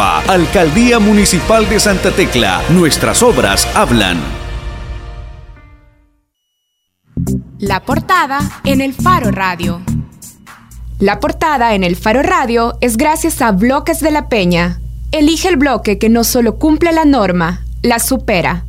Alcaldía 0.00 0.98
Municipal 0.98 1.68
de 1.68 1.78
Santa 1.78 2.10
Tecla. 2.10 2.62
Nuestras 2.70 3.22
obras 3.22 3.68
hablan. 3.74 4.18
La 7.58 7.80
portada 7.84 8.40
en 8.64 8.80
el 8.80 8.94
Faro 8.94 9.30
Radio. 9.30 9.82
La 10.98 11.20
portada 11.20 11.74
en 11.74 11.84
el 11.84 11.96
Faro 11.96 12.22
Radio 12.22 12.78
es 12.80 12.96
gracias 12.96 13.42
a 13.42 13.52
Bloques 13.52 14.00
de 14.00 14.10
la 14.10 14.30
Peña. 14.30 14.80
Elige 15.12 15.48
el 15.48 15.56
bloque 15.56 15.98
que 15.98 16.08
no 16.08 16.24
solo 16.24 16.58
cumple 16.58 16.92
la 16.92 17.04
norma, 17.04 17.64
la 17.82 17.98
supera. 17.98 18.64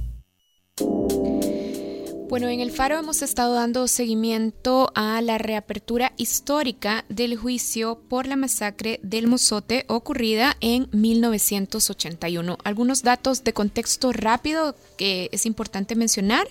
Bueno, 2.31 2.47
en 2.47 2.61
el 2.61 2.71
Faro 2.71 2.97
hemos 2.97 3.21
estado 3.23 3.55
dando 3.55 3.89
seguimiento 3.89 4.89
a 4.95 5.21
la 5.21 5.37
reapertura 5.37 6.13
histórica 6.15 7.03
del 7.09 7.35
juicio 7.35 7.99
por 8.07 8.25
la 8.25 8.37
masacre 8.37 9.01
del 9.03 9.27
Mozote 9.27 9.83
ocurrida 9.89 10.55
en 10.61 10.87
1981. 10.93 12.57
Algunos 12.63 13.03
datos 13.03 13.43
de 13.43 13.51
contexto 13.51 14.13
rápido 14.13 14.77
que 14.97 15.27
es 15.33 15.45
importante 15.45 15.95
mencionar 15.97 16.47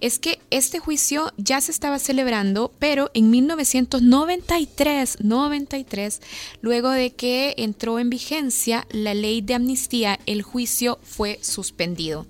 es 0.00 0.18
que 0.18 0.38
este 0.48 0.78
juicio 0.78 1.30
ya 1.36 1.60
se 1.60 1.72
estaba 1.72 1.98
celebrando, 1.98 2.72
pero 2.78 3.10
en 3.12 3.28
1993, 3.28 5.18
93, 5.22 6.22
luego 6.62 6.88
de 6.88 7.10
que 7.10 7.52
entró 7.58 7.98
en 7.98 8.08
vigencia 8.08 8.86
la 8.92 9.12
ley 9.12 9.42
de 9.42 9.52
amnistía, 9.52 10.20
el 10.24 10.40
juicio 10.40 10.98
fue 11.02 11.38
suspendido. 11.42 12.26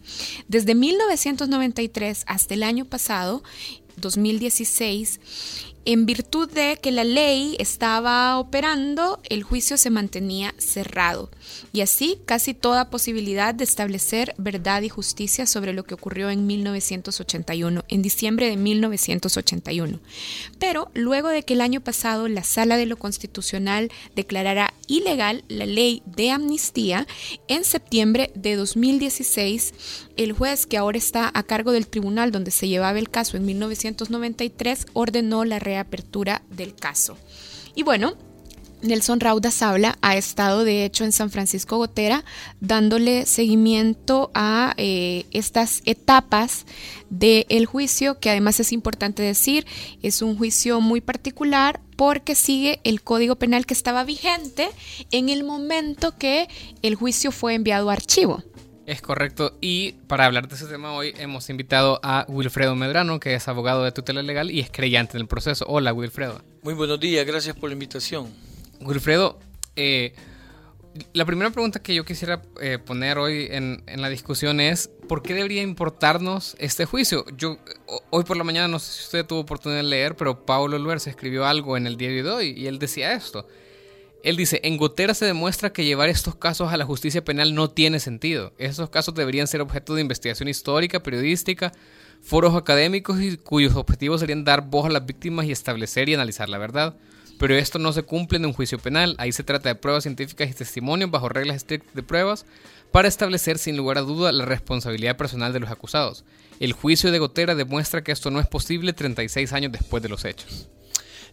Desde 0.49 0.75
1993 0.75 2.25
hasta 2.27 2.55
el 2.55 2.65
año 2.65 2.88
pasado, 2.89 3.43
2016, 3.97 5.21
en 5.91 6.05
virtud 6.05 6.51
de 6.51 6.79
que 6.83 6.93
la 6.93 7.03
ley 7.03 7.57
estaba 7.59 8.39
operando, 8.39 9.21
el 9.31 9.43
juicio 9.43 9.79
se 9.79 9.89
mantenía 9.89 10.55
cerrado 10.59 11.31
y 11.73 11.81
así 11.81 12.19
casi 12.27 12.53
toda 12.53 12.91
posibilidad 12.91 13.55
de 13.55 13.65
establecer 13.65 14.35
verdad 14.37 14.83
y 14.83 14.91
justicia 14.91 15.47
sobre 15.47 15.73
lo 15.73 15.85
que 15.85 15.95
ocurrió 15.95 16.29
en 16.29 16.47
1981, 16.47 17.85
en 17.89 18.03
diciembre 18.03 18.51
de 18.51 18.59
1981. 18.59 19.99
Pero 20.59 20.91
luego 20.93 21.29
de 21.29 21.43
que 21.43 21.55
el 21.55 21.63
año 21.63 21.81
pasado 21.81 22.29
la 22.29 22.45
Sala 22.45 22.77
de 22.77 22.85
lo 22.85 22.99
Constitucional 22.99 23.91
declarara 24.15 24.75
ilegal 24.89 25.43
la 25.49 25.65
ley 25.65 26.03
de 26.05 26.33
amnistía, 26.33 27.07
en 27.47 27.65
septiembre 27.65 28.31
de 28.35 28.57
2016, 28.57 29.73
el 30.19 30.33
juez 30.33 30.67
que 30.67 30.77
ahora 30.77 30.99
está 30.99 31.31
a 31.33 31.43
cargo 31.45 31.73
del 31.73 31.87
tribunal 31.87 32.33
donde 32.33 32.51
se 32.51 32.69
llevaba 32.69 32.99
el 32.99 33.09
caso 33.09 33.37
en 33.37 33.47
1993 33.47 34.87
ordenó 34.93 35.45
la 35.45 35.61
reapertura 35.61 36.43
del 36.51 36.75
caso. 36.75 37.17
Y 37.75 37.85
bueno, 37.85 38.17
Nelson 38.83 39.21
Raudas 39.21 39.63
habla, 39.63 39.97
ha 40.03 40.17
estado 40.17 40.65
de 40.65 40.85
hecho 40.85 41.05
en 41.05 41.13
San 41.13 41.31
Francisco 41.31 41.77
Gotera 41.77 42.25
dándole 42.61 43.27
seguimiento 43.27 44.31
a 44.35 44.75
eh, 44.77 45.27
estas 45.31 45.83
etapas 45.85 46.67
del 47.11 47.67
juicio, 47.67 48.19
que 48.19 48.31
además 48.31 48.59
es 48.61 48.73
importante 48.73 49.23
decir, 49.23 49.67
es 50.03 50.21
un 50.21 50.37
juicio 50.37 50.81
muy 50.81 51.01
particular 51.01 51.81
porque 51.97 52.35
sigue 52.35 52.81
el 52.83 53.03
código 53.03 53.37
penal 53.37 53.67
que 53.67 53.75
estaba 53.75 54.05
vigente 54.05 54.69
en 55.13 55.29
el 55.29 55.45
momento 55.45 56.17
que 56.17 56.49
el 56.83 56.97
juicio 56.97 57.33
fue 57.33 57.55
enviado 57.55 57.91
a 57.91 57.95
archivo. 57.95 58.43
Es 58.89 59.03
correcto. 59.03 59.55
Y 59.61 59.93
para 60.07 60.25
hablar 60.25 60.49
de 60.49 60.55
ese 60.55 60.65
tema 60.65 60.95
hoy 60.95 61.13
hemos 61.19 61.51
invitado 61.51 62.01
a 62.03 62.25
Wilfredo 62.27 62.75
Medrano, 62.75 63.21
que 63.21 63.35
es 63.35 63.47
abogado 63.47 63.85
de 63.85 63.93
tutela 63.93 64.23
legal 64.23 64.51
y 64.51 64.61
es 64.61 64.71
creyente 64.71 65.19
en 65.19 65.21
el 65.21 65.29
proceso. 65.29 65.67
Hola, 65.69 65.93
Wilfredo. 65.93 66.41
Muy 66.63 66.73
buenos 66.73 66.99
días, 66.99 67.27
gracias 67.27 67.55
por 67.55 67.69
la 67.69 67.75
invitación. 67.75 68.33
Wilfredo, 68.81 69.39
eh, 69.77 70.15
la 71.13 71.27
primera 71.27 71.51
pregunta 71.51 71.83
que 71.83 71.95
yo 71.95 72.07
quisiera 72.07 72.41
eh, 72.63 72.79
poner 72.79 73.19
hoy 73.19 73.49
en, 73.51 73.83
la 73.95 74.09
discusión 74.09 74.59
es, 74.59 74.89
¿por 75.07 75.21
qué 75.21 75.35
debería 75.35 75.61
importarnos 75.61 76.57
este 76.59 76.87
juicio? 76.87 77.27
Yo 77.37 77.59
hoy 78.09 78.25
por 78.25 78.39
la 78.39 78.45
mañana, 78.45 78.69
no 78.69 78.79
sé 78.79 78.91
si 78.91 79.03
usted 79.03 79.27
tuvo 79.27 79.41
oportunidad 79.41 79.81
de 79.81 79.87
leer, 79.87 80.17
pero 80.17 80.47
Pablo 80.47 80.79
Luer 80.79 80.97
escribió 80.97 81.45
algo 81.45 81.77
en 81.77 81.87
el 81.87 81.99
diario 81.99 82.25
de 82.25 82.31
hoy 82.31 82.55
y 82.57 82.67
él 82.67 82.79
decía 82.79 83.13
esto. 83.13 83.47
Él 84.25 84.37
dice, 84.37 84.61
en 84.65 84.77
Gotera 84.77 85.15
se 85.15 85.25
demuestra 85.25 85.73
que 85.73 85.85
llevar 85.85 86.09
estos 86.09 86.35
casos 86.35 86.73
a 86.73 86.77
la 86.77 86.85
justicia 86.85 87.25
penal 87.25 87.55
no 87.55 87.71
tiene 87.71 88.01
sentido. 88.01 88.53
Esos 88.59 88.91
casos 88.91 89.15
deberían 89.15 89.47
ser 89.47 89.61
objeto 89.61 89.95
de 89.95 90.01
investigación 90.01 90.49
histórica, 90.49 91.03
periodística, 91.03 91.73
foros 92.21 92.57
académicos 92.57 93.21
y 93.21 93.37
cuyos 93.37 93.77
objetivos 93.77 94.21
serían 94.21 94.45
dar 94.45 94.63
voz 94.63 94.87
a 94.87 94.91
las 94.91 95.07
víctimas 95.07 95.47
y 95.47 95.53
establecer 95.53 96.09
y 96.09 96.15
analizar 96.15 96.49
la 96.49 96.59
verdad. 96.59 96.97
Pero 97.39 97.55
esto 97.55 97.79
no 97.79 97.93
se 97.93 98.03
cumple 98.03 98.39
en 98.39 98.47
un 98.47 98.53
juicio 98.53 98.81
penal. 98.81 99.15
Ahí 99.19 99.31
se 99.31 99.45
trata 99.45 99.69
de 99.69 99.77
pruebas 99.77 100.03
científicas 100.03 100.51
y 100.51 100.55
testimonios 100.55 101.11
bajo 101.11 101.29
reglas 101.29 101.59
estrictas 101.59 101.95
de 101.95 102.03
pruebas 102.03 102.45
para 102.91 103.07
establecer 103.07 103.59
sin 103.59 103.77
lugar 103.77 103.99
a 103.99 104.03
duda 104.03 104.33
la 104.33 104.45
responsabilidad 104.45 105.17
personal 105.17 105.53
de 105.53 105.61
los 105.61 105.71
acusados. 105.71 106.25
El 106.59 106.73
juicio 106.73 107.13
de 107.13 107.21
Gotera 107.21 107.55
demuestra 107.55 108.03
que 108.03 108.11
esto 108.11 108.33
no 108.33 108.41
es 108.41 108.49
posible 108.49 108.93
36 108.93 109.53
años 109.53 109.71
después 109.71 110.03
de 110.03 110.09
los 110.09 110.25
hechos. 110.25 110.69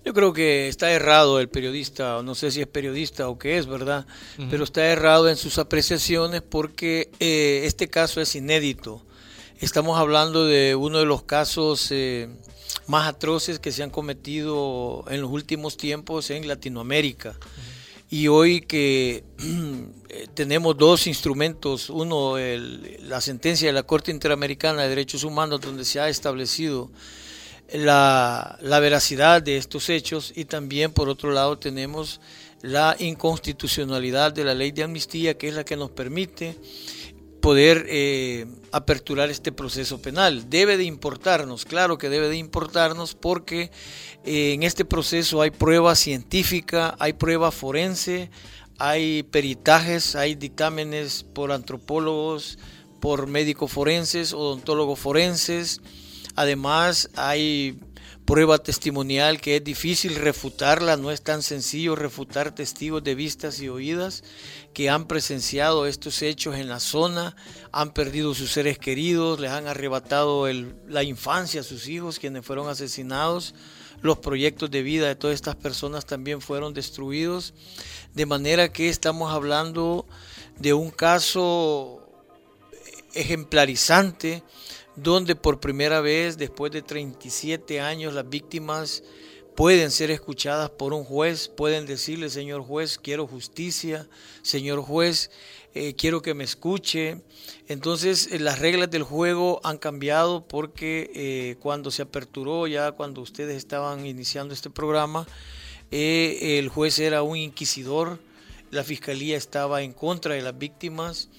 Yo 0.06 0.14
creo 0.14 0.34
que 0.34 0.68
está 0.68 0.92
errado 0.92 1.40
el 1.40 1.50
periodista, 1.50 2.22
no 2.22 2.36
sé 2.36 2.52
si 2.52 2.62
es 2.62 2.68
periodista 2.68 3.28
o 3.28 3.40
qué 3.40 3.58
es, 3.58 3.66
¿verdad? 3.66 4.06
Pero 4.52 4.64
está 4.64 4.86
errado 4.86 5.28
en 5.28 5.36
sus 5.36 5.58
apreciaciones 5.58 6.44
porque 6.44 7.10
eh, 7.20 7.64
este 7.66 7.88
caso 7.88 8.22
es 8.22 8.36
inédito. 8.36 9.02
Estamos 9.60 9.98
hablando 9.98 10.46
de 10.46 10.76
uno 10.76 11.00
de 11.00 11.06
los 11.06 11.24
casos 11.24 11.88
eh, 11.90 12.30
más 12.86 13.08
atroces 13.08 13.58
que 13.58 13.72
se 13.72 13.82
han 13.82 13.90
cometido 13.90 15.06
en 15.10 15.22
los 15.22 15.32
últimos 15.32 15.76
tiempos 15.76 16.30
en 16.30 16.48
Latinoamérica. 16.48 17.36
Y 18.08 18.28
hoy 18.28 18.62
que 18.62 19.24
eh, 20.10 20.28
tenemos 20.36 20.78
dos 20.78 21.08
instrumentos, 21.08 21.90
uno 21.90 22.36
la 22.38 23.22
sentencia 23.22 23.70
de 23.70 23.74
la 23.74 23.82
Corte 23.82 24.12
Interamericana 24.12 24.84
de 24.84 24.90
Derechos 24.90 25.24
Humanos 25.24 25.62
donde 25.62 25.84
se 25.84 26.00
ha 26.00 26.10
establecido 26.10 26.92
la, 27.74 28.58
veracidad 28.62 29.42
de 29.42 29.58
estos 29.58 29.90
hechos 29.90 30.34
y 30.36 30.46
también 30.46 30.92
por 30.94 31.10
otro 31.10 31.32
lado 31.32 31.58
tenemos 31.58 32.22
la 32.62 32.96
inconstitucionalidad 33.00 34.32
de 34.34 34.44
la 34.44 34.54
ley 34.54 34.72
de 34.72 34.84
amnistía 34.84 35.38
que 35.38 35.48
es 35.48 35.56
la 35.56 35.64
que 35.64 35.76
nos 35.76 35.92
permite 35.92 36.56
poder 37.42 37.86
eh, 37.90 38.48
aperturar 38.72 39.30
este 39.30 39.52
proceso 39.52 40.02
penal. 40.02 40.50
Debe 40.50 40.78
de 40.78 40.84
importarnos, 40.84 41.66
claro 41.66 41.98
que 41.98 42.10
debe 42.10 42.28
de 42.28 42.38
importarnos 42.38 43.14
porque 43.14 43.70
eh, 44.24 44.54
en 44.54 44.64
este 44.64 44.84
proceso 44.84 45.42
hay 45.42 45.52
prueba 45.52 45.94
científica, 45.96 46.96
hay 46.98 47.14
prueba 47.14 47.52
forense, 47.52 48.32
hay 48.80 49.22
peritajes, 49.24 50.16
hay 50.16 50.34
dictámenes 50.34 51.24
por 51.24 51.52
antropólogos, 51.52 52.58
por 53.00 53.28
médicos 53.28 53.72
forenses, 53.72 54.34
odontólogos 54.34 54.98
forenses. 54.98 55.82
Además, 56.36 57.10
hay 57.16 57.80
prueba 58.26 58.58
testimonial 58.58 59.40
que 59.40 59.58
es 59.58 59.64
difícil 59.64 60.16
refutarla, 60.16 60.98
no 60.98 61.12
es 61.12 61.22
tan 61.22 61.44
sencillo 61.44 61.96
refutar 61.96 62.56
testigos 62.56 63.04
de 63.04 63.14
vistas 63.14 63.62
y 63.62 63.70
oídas 63.70 64.24
que 64.74 64.90
han 64.90 65.08
presenciado 65.08 65.86
estos 65.86 66.24
hechos 66.24 66.56
en 66.56 66.68
la 66.68 66.80
zona, 66.80 67.36
han 67.72 67.94
perdido 67.94 68.34
sus 68.34 68.52
seres 68.52 68.80
queridos, 68.80 69.40
les 69.40 69.52
han 69.52 69.68
arrebatado 69.68 70.48
la 70.88 71.04
infancia 71.04 71.62
a 71.62 71.64
sus 71.64 71.88
hijos 71.88 72.18
quienes 72.18 72.44
fueron 72.44 72.68
asesinados, 72.68 73.54
los 74.02 74.18
proyectos 74.18 74.72
de 74.72 74.82
vida 74.82 75.08
de 75.08 75.16
todas 75.16 75.36
estas 75.36 75.56
personas 75.56 76.06
también 76.06 76.42
fueron 76.42 76.74
destruidos, 76.74 77.54
de 78.14 78.26
manera 78.26 78.74
que 78.74 78.90
estamos 78.90 79.32
hablando 79.32 80.06
de 80.58 80.74
un 80.74 80.90
caso 80.90 82.02
ejemplarizante 83.14 84.44
donde 84.96 85.36
por 85.36 85.60
primera 85.60 86.02
vez, 86.02 86.38
después 86.38 86.72
de 86.72 86.82
37 86.82 87.80
años, 87.82 88.14
las 88.14 88.28
víctimas 88.30 89.04
pueden 89.56 89.90
ser 89.90 90.12
escuchadas 90.12 90.70
por 90.70 90.94
un 90.94 91.04
juez, 91.06 91.48
pueden 91.48 91.86
decirle, 91.86 92.30
señor 92.30 92.62
juez, 92.62 92.98
quiero 92.98 93.26
justicia, 93.26 94.08
señor 94.42 94.82
juez, 94.82 95.32
eh, 95.74 95.94
quiero 95.96 96.22
que 96.22 96.34
me 96.34 96.44
escuche. 96.44 97.22
Entonces 97.68 98.30
eh, 98.32 98.40
las 98.40 98.60
reglas 98.60 98.92
del 98.92 99.04
juego 99.04 99.62
han 99.64 99.78
cambiado 99.78 100.46
porque 100.46 101.12
eh, 101.16 101.56
cuando 101.60 101.90
se 101.90 102.02
aperturó, 102.02 102.68
ya 102.68 102.92
cuando 102.92 103.22
ustedes 103.22 103.56
estaban 103.56 104.06
iniciando 104.06 104.54
este 104.54 104.70
programa, 104.70 105.26
el 105.92 106.68
juez 106.68 107.00
era 107.00 107.22
un 107.24 107.38
inquisidor, 107.38 108.20
la 108.72 108.84
fiscalía 108.84 109.38
estaba 109.38 109.84
en 109.84 109.94
contra 109.94 110.34
de 110.34 110.42
las 110.42 110.58
víctimas 110.58 111.30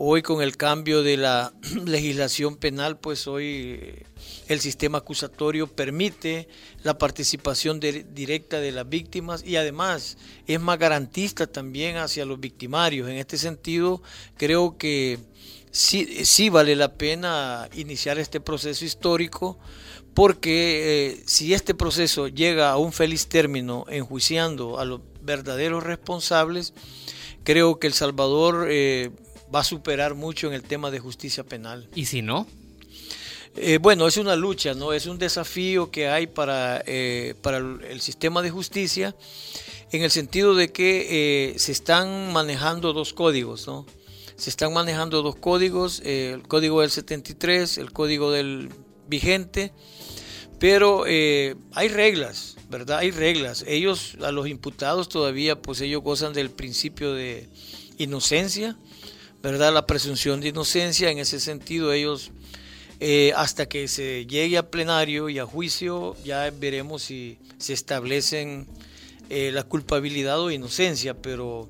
Hoy 0.00 0.22
con 0.22 0.42
el 0.42 0.56
cambio 0.56 1.02
de 1.02 1.16
la 1.16 1.52
legislación 1.84 2.54
penal, 2.54 3.00
pues 3.00 3.26
hoy 3.26 3.80
eh, 3.82 4.06
el 4.46 4.60
sistema 4.60 4.98
acusatorio 4.98 5.66
permite 5.66 6.46
la 6.84 6.98
participación 6.98 7.80
directa 7.80 8.60
de 8.60 8.70
las 8.70 8.88
víctimas 8.88 9.42
y 9.44 9.56
además 9.56 10.16
es 10.46 10.60
más 10.60 10.78
garantista 10.78 11.48
también 11.48 11.96
hacia 11.96 12.24
los 12.24 12.38
victimarios. 12.38 13.08
En 13.08 13.16
este 13.16 13.38
sentido, 13.38 14.00
creo 14.36 14.78
que 14.78 15.18
sí, 15.72 16.24
sí 16.24 16.48
vale 16.48 16.76
la 16.76 16.94
pena 16.94 17.68
iniciar 17.74 18.20
este 18.20 18.40
proceso 18.40 18.84
histórico 18.84 19.58
porque 20.14 21.08
eh, 21.08 21.22
si 21.26 21.54
este 21.54 21.74
proceso 21.74 22.28
llega 22.28 22.70
a 22.70 22.76
un 22.76 22.92
feliz 22.92 23.26
término 23.26 23.84
enjuiciando 23.88 24.78
a 24.78 24.84
los 24.84 25.00
verdaderos 25.22 25.82
responsables, 25.82 26.72
creo 27.42 27.80
que 27.80 27.88
El 27.88 27.94
Salvador... 27.94 28.68
Eh, 28.70 29.10
va 29.54 29.60
a 29.60 29.64
superar 29.64 30.14
mucho 30.14 30.46
en 30.46 30.54
el 30.54 30.62
tema 30.62 30.90
de 30.90 30.98
justicia 30.98 31.44
penal. 31.44 31.88
¿Y 31.94 32.06
si 32.06 32.22
no? 32.22 32.46
Eh, 33.56 33.78
bueno, 33.78 34.06
es 34.06 34.16
una 34.16 34.36
lucha, 34.36 34.74
¿no? 34.74 34.92
Es 34.92 35.06
un 35.06 35.18
desafío 35.18 35.90
que 35.90 36.08
hay 36.08 36.26
para, 36.26 36.82
eh, 36.86 37.34
para 37.42 37.58
el 37.58 38.00
sistema 38.00 38.42
de 38.42 38.50
justicia 38.50 39.16
en 39.90 40.02
el 40.02 40.10
sentido 40.10 40.54
de 40.54 40.70
que 40.70 41.52
eh, 41.54 41.58
se 41.58 41.72
están 41.72 42.32
manejando 42.32 42.92
dos 42.92 43.12
códigos, 43.12 43.66
¿no? 43.66 43.86
Se 44.36 44.50
están 44.50 44.72
manejando 44.72 45.22
dos 45.22 45.34
códigos, 45.34 46.00
el 46.04 46.42
código 46.46 46.82
del 46.82 46.90
73, 46.90 47.78
el 47.78 47.92
código 47.92 48.30
del 48.30 48.68
vigente, 49.08 49.72
pero 50.60 51.02
hay 51.04 51.88
reglas, 51.88 52.56
¿verdad? 52.70 52.98
Hay 52.98 53.10
reglas. 53.10 53.64
Ellos, 53.66 54.16
a 54.22 54.30
los 54.30 54.46
imputados 54.46 55.08
todavía, 55.08 55.60
pues 55.60 55.80
ellos 55.80 56.04
gozan 56.04 56.34
del 56.34 56.50
principio 56.50 57.14
de 57.14 57.48
inocencia, 57.96 58.76
¿verdad? 59.42 59.72
La 59.72 59.86
presunción 59.86 60.40
de 60.40 60.48
inocencia, 60.48 61.10
en 61.10 61.18
ese 61.18 61.40
sentido 61.40 61.92
ellos, 61.92 62.32
eh, 63.00 63.32
hasta 63.36 63.68
que 63.68 63.86
se 63.86 64.26
llegue 64.26 64.58
a 64.58 64.70
plenario 64.70 65.28
y 65.28 65.38
a 65.38 65.46
juicio, 65.46 66.16
ya 66.24 66.50
veremos 66.50 67.02
si 67.02 67.38
se 67.58 67.72
establecen 67.72 68.66
eh, 69.30 69.50
la 69.52 69.62
culpabilidad 69.62 70.40
o 70.40 70.50
inocencia, 70.50 71.14
pero 71.14 71.68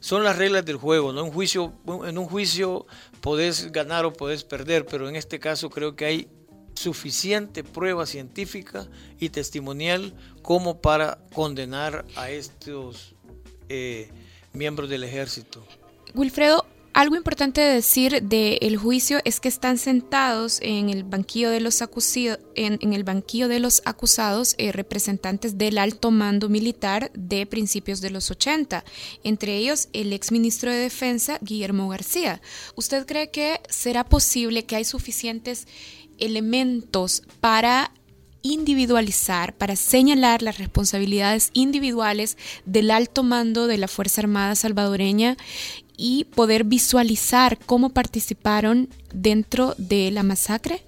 son 0.00 0.22
las 0.22 0.36
reglas 0.36 0.64
del 0.64 0.76
juego, 0.76 1.12
¿no? 1.12 1.24
En, 1.24 1.32
juicio, 1.32 1.72
en 2.04 2.18
un 2.18 2.26
juicio 2.26 2.86
podés 3.20 3.72
ganar 3.72 4.04
o 4.04 4.12
podés 4.12 4.44
perder, 4.44 4.84
pero 4.84 5.08
en 5.08 5.16
este 5.16 5.38
caso 5.38 5.70
creo 5.70 5.96
que 5.96 6.04
hay 6.04 6.28
suficiente 6.74 7.64
prueba 7.64 8.04
científica 8.06 8.86
y 9.18 9.30
testimonial 9.30 10.14
como 10.42 10.80
para 10.80 11.18
condenar 11.32 12.04
a 12.16 12.30
estos 12.30 13.14
eh, 13.68 14.10
miembros 14.52 14.90
del 14.90 15.04
ejército. 15.04 15.66
Wilfredo, 16.14 16.66
algo 16.96 17.14
importante 17.14 17.60
de 17.60 17.74
decir 17.74 18.22
del 18.22 18.78
juicio 18.78 19.18
es 19.26 19.38
que 19.38 19.48
están 19.48 19.76
sentados 19.76 20.58
en 20.62 20.88
el 20.88 21.04
banquillo 21.04 21.50
de 21.50 21.60
los, 21.60 21.84
en, 22.54 22.92
el 22.94 23.04
banquillo 23.04 23.48
de 23.48 23.60
los 23.60 23.82
acusados 23.84 24.54
eh, 24.56 24.72
representantes 24.72 25.58
del 25.58 25.76
alto 25.76 26.10
mando 26.10 26.48
militar 26.48 27.10
de 27.12 27.44
principios 27.44 28.00
de 28.00 28.08
los 28.08 28.30
80, 28.30 28.82
entre 29.24 29.58
ellos 29.58 29.90
el 29.92 30.14
exministro 30.14 30.70
de 30.70 30.78
Defensa, 30.78 31.38
Guillermo 31.42 31.90
García. 31.90 32.40
¿Usted 32.76 33.04
cree 33.04 33.30
que 33.30 33.60
será 33.68 34.02
posible 34.02 34.64
que 34.64 34.76
hay 34.76 34.86
suficientes 34.86 35.68
elementos 36.16 37.24
para 37.40 37.92
individualizar, 38.40 39.56
para 39.56 39.76
señalar 39.76 40.42
las 40.42 40.58
responsabilidades 40.58 41.50
individuales 41.52 42.36
del 42.64 42.90
alto 42.90 43.22
mando 43.22 43.66
de 43.66 43.78
la 43.78 43.88
Fuerza 43.88 44.20
Armada 44.20 44.54
salvadoreña 44.54 45.36
y 45.96 46.24
poder 46.24 46.64
visualizar 46.64 47.58
cómo 47.64 47.90
participaron 47.90 48.88
dentro 49.12 49.74
de 49.78 50.10
la 50.10 50.22
masacre? 50.22 50.82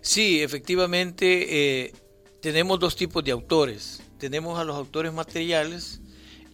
Sí, 0.00 0.42
efectivamente 0.42 1.84
eh, 1.84 1.94
tenemos 2.40 2.78
dos 2.80 2.96
tipos 2.96 3.22
de 3.24 3.32
autores. 3.32 4.02
Tenemos 4.18 4.58
a 4.58 4.64
los 4.64 4.76
autores 4.76 5.12
materiales 5.12 6.00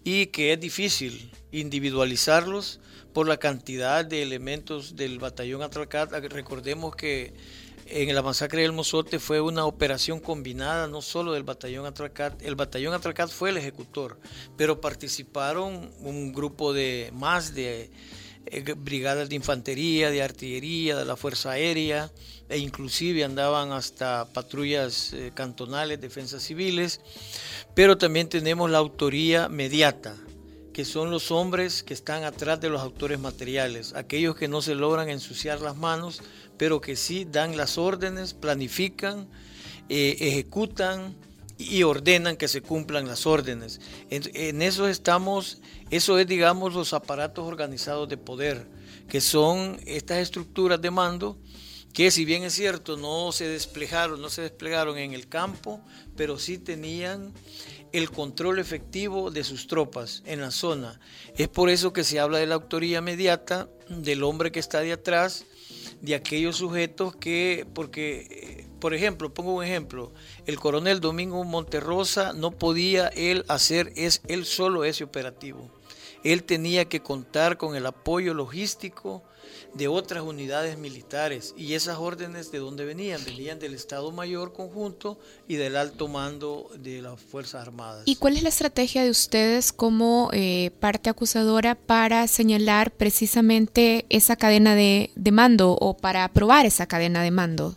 y 0.04 0.26
que 0.26 0.52
es 0.52 0.60
difícil 0.60 1.30
individualizarlos 1.52 2.80
por 3.12 3.26
la 3.26 3.38
cantidad 3.38 4.04
de 4.04 4.22
elementos 4.22 4.94
del 4.94 5.18
batallón 5.18 5.62
Atracat. 5.62 6.12
Recordemos 6.12 6.94
que 6.94 7.34
en 7.88 8.14
la 8.14 8.22
masacre 8.22 8.62
del 8.62 8.72
Mozote 8.72 9.18
fue 9.18 9.40
una 9.40 9.64
operación 9.64 10.20
combinada, 10.20 10.88
no 10.88 11.02
solo 11.02 11.32
del 11.32 11.44
batallón 11.44 11.86
Atracat. 11.86 12.42
El 12.42 12.56
batallón 12.56 12.94
Atracat 12.94 13.30
fue 13.30 13.50
el 13.50 13.56
ejecutor, 13.56 14.18
pero 14.56 14.80
participaron 14.80 15.90
un 16.00 16.32
grupo 16.32 16.72
de 16.72 17.10
más 17.14 17.54
de 17.54 17.90
eh, 18.46 18.74
brigadas 18.76 19.28
de 19.28 19.36
infantería, 19.36 20.10
de 20.10 20.22
artillería, 20.22 20.96
de 20.96 21.04
la 21.04 21.16
Fuerza 21.16 21.52
Aérea, 21.52 22.10
e 22.48 22.58
inclusive 22.58 23.24
andaban 23.24 23.72
hasta 23.72 24.26
patrullas 24.32 25.12
eh, 25.12 25.32
cantonales, 25.34 26.00
defensas 26.00 26.42
civiles, 26.42 27.00
pero 27.74 27.98
también 27.98 28.28
tenemos 28.28 28.70
la 28.70 28.78
autoría 28.78 29.48
mediata, 29.48 30.14
que 30.72 30.84
son 30.84 31.10
los 31.10 31.30
hombres 31.30 31.82
que 31.82 31.94
están 31.94 32.22
atrás 32.24 32.60
de 32.60 32.68
los 32.68 32.82
autores 32.82 33.18
materiales, 33.18 33.94
aquellos 33.94 34.36
que 34.36 34.46
no 34.46 34.62
se 34.62 34.74
logran 34.74 35.08
ensuciar 35.08 35.60
las 35.60 35.76
manos 35.76 36.22
pero 36.58 36.80
que 36.80 36.96
sí 36.96 37.26
dan 37.30 37.56
las 37.56 37.78
órdenes, 37.78 38.34
planifican, 38.34 39.28
eh, 39.88 40.16
ejecutan 40.20 41.14
y 41.58 41.82
ordenan 41.82 42.36
que 42.36 42.48
se 42.48 42.60
cumplan 42.60 43.06
las 43.06 43.26
órdenes. 43.26 43.80
En, 44.10 44.62
eso 44.62 44.88
estamos, 44.88 45.60
eso 45.90 46.18
es, 46.18 46.26
digamos, 46.26 46.74
los 46.74 46.92
aparatos 46.92 47.46
organizados 47.46 48.08
de 48.08 48.16
poder, 48.16 48.66
que 49.08 49.20
son 49.20 49.80
estas 49.86 50.18
estructuras 50.18 50.80
de 50.80 50.90
mando 50.90 51.38
que 51.96 52.10
si 52.10 52.26
bien 52.26 52.42
es 52.42 52.52
cierto 52.52 52.98
no 52.98 53.32
se 53.32 53.48
desplegaron, 53.48 54.20
no 54.20 54.28
se 54.28 54.42
desplegaron 54.42 54.98
en 54.98 55.14
el 55.14 55.28
campo, 55.28 55.80
pero 56.14 56.38
sí 56.38 56.58
tenían 56.58 57.32
el 57.92 58.10
control 58.10 58.58
efectivo 58.58 59.30
de 59.30 59.42
sus 59.42 59.66
tropas 59.66 60.22
en 60.26 60.42
la 60.42 60.50
zona. 60.50 61.00
Es 61.38 61.48
por 61.48 61.70
eso 61.70 61.94
que 61.94 62.04
se 62.04 62.20
habla 62.20 62.36
de 62.36 62.44
la 62.44 62.56
autoría 62.56 62.98
inmediata 62.98 63.70
del 63.88 64.24
hombre 64.24 64.52
que 64.52 64.60
está 64.60 64.80
de 64.80 64.92
atrás, 64.92 65.46
de 66.00 66.14
aquellos 66.14 66.56
sujetos 66.56 67.14
que, 67.16 67.66
porque, 67.74 68.26
eh, 68.30 68.66
por 68.80 68.94
ejemplo, 68.94 69.32
pongo 69.32 69.54
un 69.54 69.64
ejemplo, 69.64 70.12
el 70.46 70.58
coronel 70.58 71.00
Domingo 71.00 71.42
Monterrosa 71.44 72.32
no 72.32 72.50
podía 72.52 73.08
él 73.08 73.44
hacer 73.48 73.92
es, 73.96 74.22
él 74.28 74.44
solo 74.44 74.84
ese 74.84 75.04
operativo. 75.04 75.70
Él 76.22 76.42
tenía 76.42 76.86
que 76.86 77.00
contar 77.00 77.56
con 77.56 77.76
el 77.76 77.86
apoyo 77.86 78.34
logístico 78.34 79.22
de 79.76 79.88
otras 79.88 80.22
unidades 80.22 80.78
militares. 80.78 81.54
¿Y 81.56 81.74
esas 81.74 81.98
órdenes 81.98 82.50
de 82.50 82.58
dónde 82.58 82.84
venían? 82.84 83.22
Venían 83.24 83.58
del 83.58 83.74
Estado 83.74 84.10
Mayor 84.10 84.52
Conjunto 84.52 85.18
y 85.46 85.56
del 85.56 85.76
alto 85.76 86.08
mando 86.08 86.70
de 86.78 87.02
las 87.02 87.20
Fuerzas 87.20 87.62
Armadas. 87.62 88.02
¿Y 88.06 88.16
cuál 88.16 88.36
es 88.36 88.42
la 88.42 88.48
estrategia 88.48 89.04
de 89.04 89.10
ustedes 89.10 89.72
como 89.72 90.30
eh, 90.32 90.70
parte 90.80 91.10
acusadora 91.10 91.74
para 91.74 92.26
señalar 92.26 92.90
precisamente 92.92 94.06
esa 94.08 94.36
cadena 94.36 94.74
de, 94.74 95.10
mando 95.30 95.72
o 95.72 95.96
para 95.96 96.24
aprobar 96.24 96.64
esa 96.66 96.86
cadena 96.86 97.22
de 97.22 97.30
mando? 97.30 97.76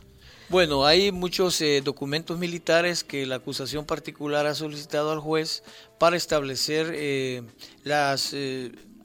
Bueno, 0.49 0.85
hay 0.85 1.11
muchos 1.11 1.61
eh, 1.61 1.81
documentos 1.83 2.39
militares 2.39 3.03
que 3.03 3.25
la 3.25 3.35
acusación 3.35 3.85
particular 3.85 4.47
ha 4.47 4.55
solicitado 4.55 5.11
al 5.11 5.19
juez 5.19 5.63
para 5.99 6.17
establecer 6.17 6.91
eh, 6.95 7.43
las... 7.83 8.33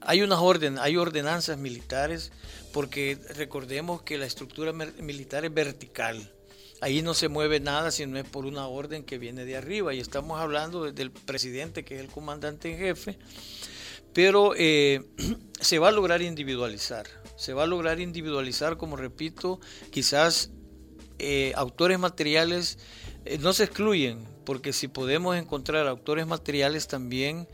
hay 0.01 0.21
unas 0.21 0.39
órdenes, 0.39 0.79
hay 0.79 0.97
ordenanzas 0.97 1.57
militares 1.57 2.31
porque 2.75 3.17
recordemos 3.37 4.01
que 4.01 4.17
la 4.17 4.25
estructura 4.25 4.73
militar 4.73 5.45
es 5.45 5.53
vertical. 5.53 6.29
Ahí 6.81 7.01
no 7.01 7.13
se 7.13 7.29
mueve 7.29 7.61
nada 7.61 7.89
si 7.89 8.05
no 8.05 8.19
es 8.19 8.27
por 8.27 8.45
una 8.45 8.67
orden 8.67 9.05
que 9.05 9.17
viene 9.17 9.45
de 9.45 9.55
arriba. 9.55 9.93
Y 9.93 10.01
estamos 10.01 10.41
hablando 10.41 10.91
del 10.91 11.09
presidente, 11.09 11.85
que 11.85 11.95
es 11.95 12.01
el 12.01 12.07
comandante 12.07 12.73
en 12.73 12.77
jefe. 12.77 13.17
Pero 14.11 14.55
eh, 14.57 15.05
se 15.61 15.79
va 15.79 15.87
a 15.87 15.91
lograr 15.93 16.21
individualizar. 16.21 17.07
Se 17.37 17.53
va 17.53 17.63
a 17.63 17.65
lograr 17.65 18.01
individualizar, 18.01 18.75
como 18.75 18.97
repito, 18.97 19.61
quizás 19.89 20.51
eh, 21.17 21.53
autores 21.55 21.97
materiales 21.97 22.77
eh, 23.23 23.37
no 23.37 23.53
se 23.53 23.63
excluyen, 23.63 24.27
porque 24.45 24.73
si 24.73 24.89
podemos 24.89 25.37
encontrar 25.37 25.87
autores 25.87 26.27
materiales 26.27 26.89
también 26.89 27.47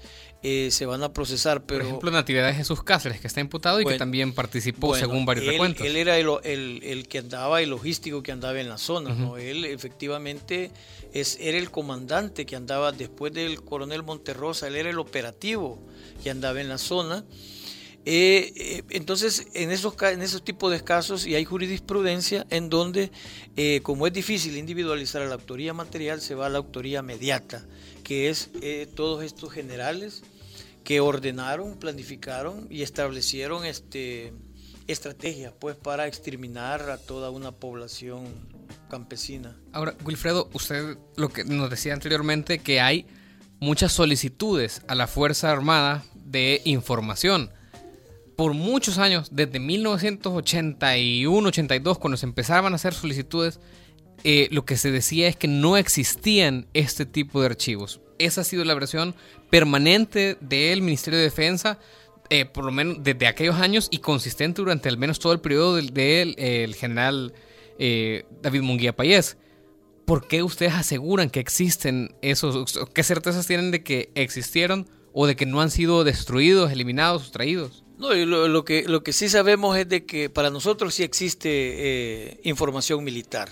eh, 0.43 0.69
se 0.71 0.85
van 0.85 1.03
a 1.03 1.13
procesar. 1.13 1.63
Pero, 1.63 1.79
Por 1.79 1.87
ejemplo, 1.87 2.11
Natividad 2.11 2.47
de 2.47 2.53
Jesús 2.53 2.83
Cáceres, 2.83 3.19
que 3.19 3.27
está 3.27 3.41
imputado 3.41 3.79
y 3.81 3.85
que 3.85 3.97
también 3.97 4.33
participó 4.33 4.95
según 4.95 5.25
varios 5.25 5.45
él, 5.45 5.51
recuentos. 5.53 5.85
Él 5.85 5.95
era 5.95 6.17
el, 6.17 6.29
el, 6.83 7.07
que 7.07 7.19
andaba, 7.19 7.61
el 7.61 7.69
logístico 7.69 8.23
que 8.23 8.31
andaba 8.31 8.59
en 8.59 8.69
la 8.69 8.77
zona, 8.77 9.13
¿no? 9.13 9.37
Él 9.37 9.65
efectivamente 9.65 10.71
es, 11.13 11.37
era 11.39 11.57
el 11.57 11.69
comandante 11.71 12.45
que 12.45 12.55
andaba 12.55 12.91
después 12.91 13.33
del 13.33 13.61
coronel 13.61 14.03
Monterrosa, 14.03 14.67
él 14.67 14.75
era 14.75 14.89
el 14.89 14.99
operativo 14.99 15.79
que 16.23 16.29
andaba 16.29 16.61
en 16.61 16.69
la 16.69 16.77
zona. 16.77 17.23
Eh, 18.03 18.51
eh, 18.55 18.83
entonces, 18.89 19.47
en 19.53 19.69
esos, 19.69 19.93
en 20.01 20.23
esos 20.23 20.43
tipos 20.43 20.71
de 20.71 20.83
casos, 20.83 21.27
y 21.27 21.35
hay 21.35 21.45
jurisprudencia 21.45 22.47
en 22.49 22.69
donde, 22.69 23.11
eh, 23.55 23.81
como 23.83 24.07
es 24.07 24.13
difícil 24.13 24.57
individualizar 24.57 25.21
la 25.21 25.35
autoría 25.35 25.73
material, 25.73 26.19
se 26.19 26.33
va 26.33 26.47
a 26.47 26.49
la 26.49 26.57
autoría 26.57 27.03
mediata, 27.03 27.63
que 28.03 28.29
es 28.29 28.49
todos 28.95 29.23
estos 29.23 29.51
generales 29.51 30.23
que 30.83 30.99
ordenaron, 30.99 31.77
planificaron 31.77 32.67
y 32.69 32.81
establecieron 32.81 33.65
este, 33.65 34.33
estrategias 34.87 35.53
pues, 35.59 35.75
para 35.75 36.07
exterminar 36.07 36.89
a 36.89 36.97
toda 36.97 37.29
una 37.29 37.51
población 37.51 38.25
campesina. 38.89 39.57
Ahora, 39.71 39.95
Wilfredo, 40.05 40.49
usted 40.53 40.97
lo 41.15 41.29
que 41.29 41.43
nos 41.43 41.69
decía 41.69 41.93
anteriormente, 41.93 42.59
que 42.59 42.81
hay 42.81 43.05
muchas 43.59 43.91
solicitudes 43.91 44.81
a 44.87 44.95
la 44.95 45.07
Fuerza 45.07 45.51
Armada 45.51 46.03
de 46.15 46.61
información 46.65 47.51
por 48.41 48.55
muchos 48.55 48.97
años, 48.97 49.29
desde 49.31 49.59
1981-82, 49.59 51.99
cuando 51.99 52.17
se 52.17 52.25
empezaban 52.25 52.73
a 52.73 52.77
hacer 52.77 52.95
solicitudes, 52.95 53.59
eh, 54.23 54.47
lo 54.49 54.65
que 54.65 54.77
se 54.77 54.89
decía 54.89 55.27
es 55.27 55.35
que 55.35 55.47
no 55.47 55.77
existían 55.77 56.65
este 56.73 57.05
tipo 57.05 57.39
de 57.39 57.45
archivos. 57.45 58.01
Esa 58.25 58.41
ha 58.41 58.43
sido 58.43 58.63
la 58.63 58.73
versión 58.73 59.15
permanente 59.49 60.37
del 60.39 60.81
Ministerio 60.81 61.19
de 61.19 61.25
Defensa, 61.25 61.79
eh, 62.29 62.45
por 62.45 62.63
lo 62.63 62.71
menos 62.71 62.97
desde 63.01 63.27
aquellos 63.27 63.55
años 63.55 63.87
y 63.91 63.99
consistente 63.99 64.61
durante 64.61 64.89
al 64.89 64.97
menos 64.97 65.19
todo 65.19 65.33
el 65.33 65.41
periodo 65.41 65.75
del 65.75 66.75
general 66.75 67.33
eh, 67.77 68.25
David 68.41 68.61
Munguía 68.61 68.95
Payés. 68.95 69.37
¿Por 70.05 70.27
qué 70.27 70.43
ustedes 70.43 70.73
aseguran 70.73 71.29
que 71.29 71.39
existen 71.39 72.15
esos? 72.21 72.79
¿Qué 72.93 73.03
certezas 73.03 73.47
tienen 73.47 73.71
de 73.71 73.83
que 73.83 74.11
existieron 74.15 74.87
o 75.13 75.27
de 75.27 75.35
que 75.35 75.45
no 75.45 75.61
han 75.61 75.71
sido 75.71 76.03
destruidos, 76.03 76.71
eliminados, 76.71 77.23
sustraídos? 77.23 77.83
No, 77.97 78.13
lo, 78.13 78.65
que, 78.65 78.83
lo 78.87 79.03
que 79.03 79.13
sí 79.13 79.29
sabemos 79.29 79.77
es 79.77 79.87
de 79.87 80.05
que 80.05 80.29
para 80.29 80.49
nosotros 80.49 80.95
sí 80.95 81.03
existe 81.03 81.49
eh, 81.49 82.39
información 82.43 83.03
militar. 83.03 83.49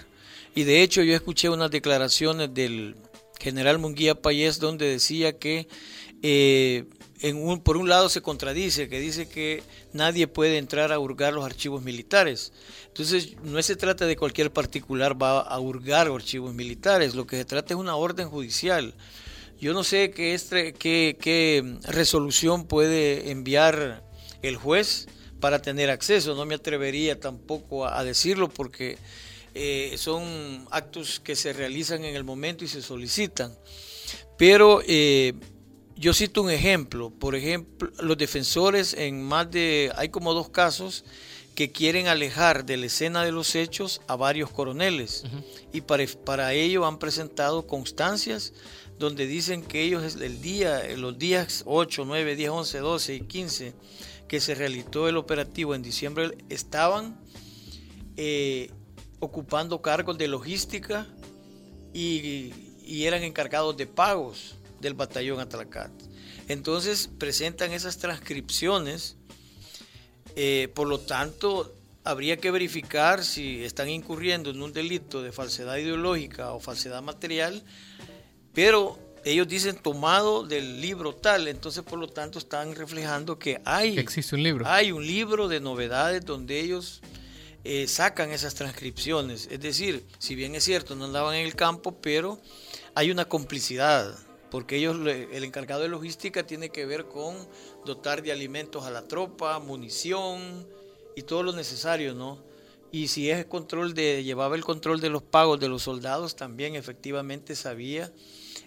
Y 0.55 0.63
de 0.63 0.81
hecho 0.81 1.03
yo 1.03 1.15
escuché 1.15 1.49
unas 1.49 1.69
declaraciones 1.69 2.53
del 2.53 2.95
general 3.39 3.79
Munguía 3.79 4.15
Payés 4.15 4.59
donde 4.59 4.87
decía 4.87 5.37
que 5.37 5.67
eh, 6.21 6.85
en 7.21 7.37
un, 7.37 7.61
por 7.61 7.77
un 7.77 7.89
lado 7.89 8.09
se 8.09 8.21
contradice, 8.21 8.87
que 8.87 8.99
dice 8.99 9.27
que 9.27 9.63
nadie 9.93 10.27
puede 10.27 10.57
entrar 10.57 10.91
a 10.91 10.99
hurgar 10.99 11.33
los 11.33 11.45
archivos 11.45 11.81
militares. 11.81 12.53
Entonces 12.87 13.35
no 13.43 13.61
se 13.61 13.75
trata 13.75 14.05
de 14.05 14.15
cualquier 14.15 14.51
particular 14.51 15.21
va 15.21 15.41
a 15.41 15.59
hurgar 15.59 16.07
archivos 16.07 16.53
militares, 16.53 17.15
lo 17.15 17.27
que 17.27 17.37
se 17.37 17.45
trata 17.45 17.73
es 17.73 17.79
una 17.79 17.95
orden 17.95 18.29
judicial. 18.29 18.93
Yo 19.59 19.73
no 19.73 19.83
sé 19.83 20.11
qué, 20.11 21.77
resolución 21.83 22.65
puede 22.65 23.31
enviar 23.31 24.03
el 24.41 24.55
juez 24.55 25.07
para 25.41 25.61
tener 25.61 25.89
acceso. 25.89 26.33
No 26.33 26.45
me 26.45 26.55
atrevería 26.55 27.19
tampoco 27.19 27.85
a, 27.85 28.01
decirlo 28.05 28.47
porque 28.47 28.97
eh, 29.53 29.95
son 29.97 30.67
actos 30.71 31.19
que 31.19 31.35
se 31.35 31.53
realizan 31.53 32.03
en 32.05 32.15
el 32.15 32.23
momento 32.23 32.63
y 32.63 32.67
se 32.67 32.81
solicitan. 32.81 33.57
Pero 34.37 34.81
eh, 34.87 35.33
yo 35.95 36.13
cito 36.13 36.41
un 36.41 36.51
ejemplo. 36.51 37.09
Por 37.09 37.35
ejemplo, 37.35 37.91
los 37.99 38.17
defensores 38.17 38.93
en 38.93 39.21
más 39.23 39.49
de... 39.51 39.91
Hay 39.95 40.09
como 40.09 40.33
dos 40.33 40.49
casos 40.49 41.03
que 41.55 41.71
quieren 41.71 42.07
alejar 42.07 42.65
de 42.65 42.77
la 42.77 42.85
escena 42.85 43.23
de 43.23 43.33
los 43.33 43.53
hechos 43.55 44.01
a 44.07 44.15
varios 44.15 44.49
coroneles. 44.49 45.23
Y 45.73 45.81
para, 45.81 46.05
para 46.23 46.53
ello 46.53 46.85
han 46.85 46.99
presentado 46.99 47.67
constancias 47.67 48.53
donde 48.97 49.27
dicen 49.27 49.63
que 49.63 49.81
ellos 49.81 50.15
el 50.15 50.41
día, 50.41 50.83
los 50.95 51.17
días 51.17 51.63
8, 51.65 52.03
9, 52.05 52.35
10, 52.35 52.49
11, 52.49 52.79
12 52.79 53.15
y 53.15 53.21
15 53.21 53.73
que 54.27 54.39
se 54.39 54.55
realizó 54.55 55.07
el 55.07 55.17
operativo 55.17 55.73
en 55.73 55.81
diciembre 55.81 56.37
estaban 56.49 57.19
eh, 58.15 58.71
ocupando 59.19 59.81
cargos 59.81 60.17
de 60.17 60.27
logística 60.27 61.07
y, 61.93 62.53
eran 63.03 63.23
encargados 63.23 63.77
de 63.77 63.85
pagos 63.85 64.55
del 64.81 64.95
batallón 64.95 65.39
Atlacat. 65.39 65.91
Entonces 66.47 67.07
presentan 67.19 67.71
esas 67.71 67.99
transcripciones, 67.99 69.15
eh, 70.35 70.69
por 70.73 70.87
lo 70.87 70.99
tanto 70.99 71.75
habría 72.03 72.37
que 72.37 72.49
verificar 72.49 73.23
si 73.23 73.63
están 73.63 73.89
incurriendo 73.89 74.49
en 74.49 74.61
un 74.61 74.73
delito 74.73 75.21
de 75.21 75.31
falsedad 75.31 75.77
ideológica 75.77 76.53
o 76.53 76.59
falsedad 76.59 77.03
material, 77.03 77.63
pero 78.53 78.97
ellos 79.23 79.47
dicen 79.47 79.75
tomado 79.75 80.43
del 80.45 80.81
libro 80.81 81.13
tal, 81.13 81.47
entonces 81.47 81.83
por 81.83 81.99
lo 81.99 82.07
tanto 82.07 82.39
están 82.39 82.73
reflejando 82.75 83.37
que 83.37 83.61
hay, 83.65 83.97
existe 83.99 84.35
un 84.35 84.43
libro. 84.43 84.65
hay 84.67 84.91
un 84.91 85.05
libro 85.05 85.47
de 85.47 85.59
novedades 85.59 86.25
donde 86.25 86.59
ellos 86.59 87.01
eh, 87.71 87.87
sacan 87.87 88.31
esas 88.31 88.55
transcripciones. 88.55 89.47
Es 89.51 89.59
decir, 89.59 90.03
si 90.17 90.33
bien 90.33 90.55
es 90.55 90.63
cierto, 90.63 90.95
no 90.95 91.05
andaban 91.05 91.35
en 91.35 91.45
el 91.45 91.55
campo, 91.55 91.95
pero 92.01 92.39
hay 92.95 93.11
una 93.11 93.25
complicidad, 93.25 94.17
porque 94.49 94.77
ellos, 94.77 94.97
el 95.05 95.43
encargado 95.43 95.83
de 95.83 95.89
logística 95.89 96.47
tiene 96.47 96.69
que 96.69 96.87
ver 96.87 97.05
con 97.05 97.35
dotar 97.85 98.23
de 98.23 98.31
alimentos 98.31 98.85
a 98.85 98.89
la 98.89 99.07
tropa, 99.07 99.59
munición 99.59 100.67
y 101.15 101.21
todo 101.21 101.43
lo 101.43 101.53
necesario, 101.53 102.15
¿no? 102.15 102.43
Y 102.91 103.09
si 103.09 103.29
es 103.29 103.45
control 103.45 103.93
de, 103.93 104.23
llevaba 104.23 104.55
el 104.55 104.65
control 104.65 104.99
de 104.99 105.09
los 105.09 105.21
pagos 105.21 105.59
de 105.59 105.69
los 105.69 105.83
soldados, 105.83 106.35
también 106.35 106.75
efectivamente 106.75 107.55
sabía 107.55 108.11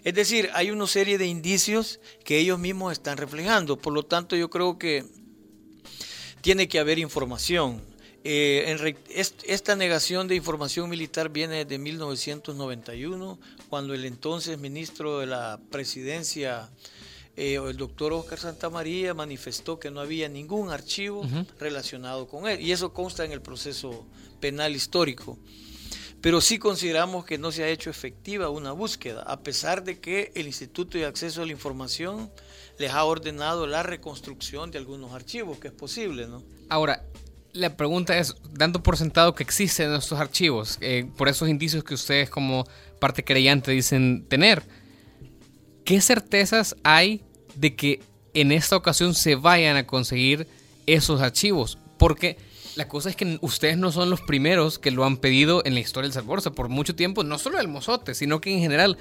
es 0.03 0.13
decir, 0.13 0.49
hay 0.53 0.69
una 0.69 0.85
serie 0.85 1.17
de 1.17 1.27
indicios 1.27 2.01
que 2.25 2.37
ellos 2.37 2.59
mismos 2.59 2.91
están 2.91 3.17
reflejando. 3.17 3.77
Por 3.77 3.93
lo 3.93 4.03
tanto, 4.03 4.35
yo 4.35 4.49
creo 4.49 4.77
que 4.77 5.05
tiene 6.41 6.67
que 6.67 6.79
haber 6.79 6.99
información. 6.99 7.92
Eh, 8.25 8.95
esta 9.45 9.75
negación 9.75 10.27
de 10.27 10.35
información 10.35 10.89
militar 10.89 11.29
viene 11.29 11.65
de 11.65 11.77
1991, 11.77 13.39
cuando 13.69 13.93
el 13.93 14.05
entonces 14.05 14.57
ministro 14.57 15.19
de 15.19 15.25
la 15.25 15.59
presidencia, 15.71 16.69
eh, 17.35 17.55
el 17.55 17.77
doctor 17.77 18.13
Oscar 18.13 18.39
Santamaría, 18.39 19.13
manifestó 19.13 19.77
que 19.79 19.91
no 19.91 19.99
había 19.99 20.29
ningún 20.29 20.69
archivo 20.69 21.25
relacionado 21.59 22.27
con 22.27 22.47
él. 22.47 22.61
Y 22.61 22.71
eso 22.71 22.93
consta 22.93 23.25
en 23.25 23.33
el 23.33 23.41
proceso 23.41 24.05
penal 24.39 24.75
histórico 24.75 25.37
pero 26.23 26.39
sí 26.39 26.57
consideramos 26.57 27.25
que 27.25 27.37
no 27.37 27.51
se 27.51 27.65
ha 27.65 27.67
hecho 27.67 27.89
efectiva 27.89 28.49
una 28.49 28.71
búsqueda, 28.71 29.23
a 29.23 29.41
pesar 29.41 29.83
de 29.83 29.99
que 29.99 30.31
el 30.35 30.47
Instituto 30.47 30.97
de 30.97 31.05
Acceso 31.05 31.41
a 31.41 31.45
la 31.45 31.51
Información 31.51 32.31
les 32.79 32.91
ha 32.91 33.03
ordenado 33.03 33.67
la 33.67 33.83
reconstrucción 33.83 34.71
de 34.71 34.77
algunos 34.77 35.11
archivos, 35.11 35.59
que 35.59 35.67
es 35.67 35.73
posible, 35.73 36.25
¿no? 36.27 36.41
Ahora, 36.69 37.03
la 37.53 37.77
pregunta 37.77 38.17
es, 38.17 38.35
dando 38.51 38.81
por 38.81 38.97
sentado 38.97 39.35
que 39.35 39.43
existen 39.43 39.93
estos 39.93 40.19
archivos, 40.19 40.79
eh, 40.81 41.05
por 41.15 41.29
esos 41.29 41.47
indicios 41.47 41.83
que 41.83 41.93
ustedes 41.93 42.29
como 42.29 42.65
parte 42.99 43.23
creyente 43.23 43.71
dicen 43.71 44.25
tener, 44.27 44.63
¿qué 45.85 46.01
certezas 46.01 46.75
hay 46.83 47.23
de 47.55 47.75
que 47.75 48.01
en 48.33 48.51
esta 48.51 48.75
ocasión 48.75 49.13
se 49.13 49.35
vayan 49.35 49.77
a 49.77 49.85
conseguir 49.85 50.47
esos 50.87 51.21
archivos? 51.21 51.77
Porque 51.99 52.37
la 52.75 52.87
cosa 52.87 53.11
es 53.11 53.15
que 53.15 53.37
ustedes 53.41 53.77
no 53.77 53.91
son 53.91 54.09
los 54.09 54.21
primeros 54.21 54.79
que 54.79 54.89
lo 54.89 55.05
han 55.05 55.17
pedido 55.17 55.61
en 55.63 55.75
la 55.75 55.79
historia 55.79 56.07
del 56.07 56.13
Salvador. 56.13 56.55
por 56.55 56.69
mucho 56.69 56.95
tiempo, 56.95 57.23
no 57.23 57.37
solo 57.37 57.59
el 57.59 57.67
Mozote, 57.67 58.15
sino 58.15 58.41
que 58.41 58.51
en 58.51 58.61
general, 58.61 58.97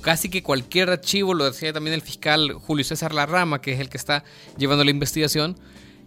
casi 0.00 0.28
que 0.28 0.44
cualquier 0.44 0.90
archivo, 0.90 1.34
lo 1.34 1.44
decía 1.44 1.72
también 1.72 1.94
el 1.94 2.02
fiscal 2.02 2.52
Julio 2.52 2.84
César 2.84 3.12
Larrama, 3.12 3.60
que 3.60 3.72
es 3.72 3.80
el 3.80 3.88
que 3.88 3.96
está 3.96 4.22
llevando 4.56 4.84
la 4.84 4.92
investigación, 4.92 5.58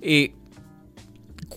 eh, 0.01 0.31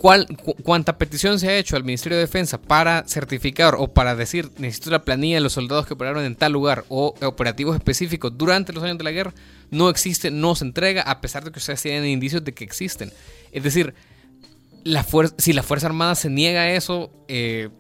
¿cuál, 0.03 0.27
cuánta 0.65 0.99
petición 0.99 1.39
se 1.39 1.49
ha 1.49 1.57
hecho 1.57 1.77
al 1.77 1.85
Ministerio 1.85 2.19
de 2.19 2.25
Defensa 2.25 2.61
para 2.61 3.05
certificar 3.07 3.77
o 3.79 3.95
para 3.95 4.17
decir 4.17 4.51
necesito 4.59 4.91
la 4.91 5.05
planilla 5.05 5.37
de 5.37 5.43
los 5.43 5.53
soldados 5.53 5.87
que 5.87 5.95
operaron 5.95 6.25
en 6.25 6.35
tal 6.35 6.53
lugar 6.53 6.85
o 6.89 7.15
operativos 7.23 7.77
específicos 7.77 8.37
durante 8.37 8.73
los 8.73 8.83
años 8.83 8.99
de 8.99 9.05
la 9.05 9.13
guerra, 9.13 9.33
no 9.71 9.89
existe, 9.89 10.33
no 10.33 10.57
se 10.57 10.65
entrega, 10.65 11.03
a 11.03 11.21
pesar 11.21 11.45
de 11.45 11.53
que 11.53 11.61
ustedes 11.61 11.81
tienen 11.81 12.05
indicios 12.05 12.45
de 12.45 12.53
que 12.53 12.65
existen. 12.65 13.13
Es 13.53 13.63
decir, 13.63 13.95
la 14.83 15.07
si 15.39 15.53
la 15.53 15.63
Fuerza 15.63 15.87
Armada 15.87 16.17
se 16.17 16.29
niega 16.29 16.63
a 16.63 16.71
eso, 16.73 17.13
eh, 17.29 17.71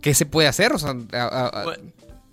¿qué 0.00 0.14
se 0.14 0.26
puede 0.26 0.46
hacer? 0.46 0.72
O 0.72 0.78
sea, 0.78 0.94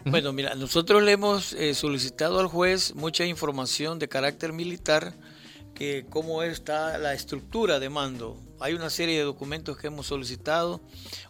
bueno, 0.05 0.33
mira, 0.33 0.53
nosotros 0.53 1.01
le 1.03 1.13
hemos 1.13 1.53
eh, 1.53 1.73
solicitado 1.73 2.39
al 2.39 2.47
juez 2.47 2.93
mucha 2.93 3.25
información 3.25 3.97
de 3.97 4.07
carácter 4.07 4.53
militar, 4.53 5.15
cómo 6.09 6.43
está 6.43 6.97
la 6.97 7.13
estructura 7.13 7.79
de 7.79 7.89
mando. 7.89 8.37
Hay 8.59 8.73
una 8.73 8.89
serie 8.89 9.17
de 9.17 9.23
documentos 9.23 9.77
que 9.77 9.87
hemos 9.87 10.07
solicitado, 10.07 10.81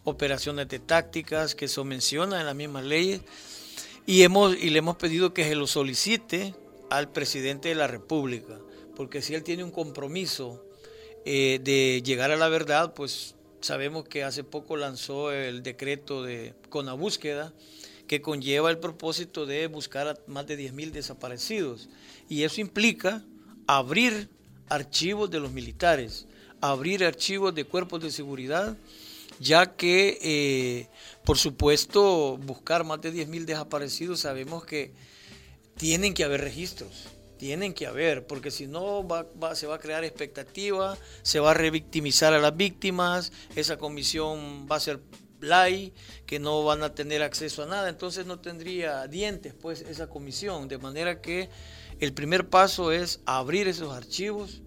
operaciones 0.03 0.67
de 0.67 0.79
tácticas 0.79 1.53
que 1.53 1.67
se 1.67 1.83
mencionan 1.83 2.39
en 2.39 2.45
las 2.47 2.55
mismas 2.55 2.83
leyes, 2.83 3.21
y, 4.05 4.23
hemos, 4.23 4.55
y 4.55 4.71
le 4.71 4.79
hemos 4.79 4.97
pedido 4.97 5.33
que 5.33 5.43
se 5.43 5.53
lo 5.53 5.67
solicite 5.67 6.55
al 6.89 7.11
presidente 7.11 7.69
de 7.69 7.75
la 7.75 7.85
República, 7.85 8.57
porque 8.95 9.21
si 9.21 9.35
él 9.35 9.43
tiene 9.43 9.63
un 9.63 9.71
compromiso 9.71 10.65
eh, 11.25 11.59
de 11.63 12.01
llegar 12.03 12.31
a 12.31 12.35
la 12.35 12.49
verdad, 12.49 12.93
pues 12.95 13.35
sabemos 13.61 14.05
que 14.05 14.23
hace 14.23 14.43
poco 14.43 14.77
lanzó 14.77 15.31
el 15.31 15.61
decreto 15.61 16.23
de 16.23 16.55
con 16.69 16.87
la 16.87 16.93
búsqueda 16.93 17.53
que 18.07 18.21
conlleva 18.21 18.71
el 18.71 18.79
propósito 18.79 19.45
de 19.45 19.67
buscar 19.67 20.07
a 20.07 20.17
más 20.25 20.47
de 20.47 20.57
10.000 20.57 20.91
desaparecidos. 20.91 21.89
Y 22.27 22.43
eso 22.43 22.61
implica 22.61 23.23
abrir 23.67 24.29
archivos 24.69 25.29
de 25.29 25.39
los 25.39 25.51
militares, 25.51 26.25
abrir 26.61 27.03
archivos 27.03 27.53
de 27.53 27.65
cuerpos 27.65 28.01
de 28.01 28.11
seguridad, 28.11 28.77
ya 29.39 29.75
que, 29.75 30.19
eh, 30.21 30.87
por 31.23 31.37
supuesto, 31.37 32.37
buscar 32.37 32.83
más 32.83 33.01
de 33.01 33.13
10.000 33.13 33.45
desaparecidos, 33.45 34.21
sabemos 34.21 34.65
que 34.65 34.91
tienen 35.77 36.13
que 36.13 36.23
haber 36.23 36.41
registros, 36.41 37.07
tienen 37.37 37.73
que 37.73 37.87
haber, 37.87 38.27
porque 38.27 38.51
si 38.51 38.67
no 38.67 39.07
se 39.53 39.67
va 39.67 39.75
a 39.75 39.79
crear 39.79 40.03
expectativa, 40.03 40.97
se 41.21 41.39
va 41.39 41.51
a 41.51 41.53
revictimizar 41.53 42.33
a 42.33 42.39
las 42.39 42.55
víctimas, 42.55 43.31
esa 43.55 43.77
comisión 43.77 44.67
va 44.69 44.75
a 44.75 44.81
ser 44.81 44.99
lay, 45.39 45.93
que 46.25 46.39
no 46.39 46.65
van 46.65 46.83
a 46.83 46.93
tener 46.93 47.23
acceso 47.23 47.63
a 47.63 47.65
nada, 47.65 47.87
entonces 47.87 48.25
no 48.25 48.39
tendría 48.39 49.07
dientes 49.07 49.53
pues 49.53 49.81
esa 49.81 50.07
comisión, 50.07 50.67
de 50.67 50.77
manera 50.77 51.21
que 51.21 51.49
el 51.99 52.13
primer 52.13 52.49
paso 52.49 52.91
es 52.91 53.21
abrir 53.25 53.67
esos 53.67 53.93
archivos 53.93 54.61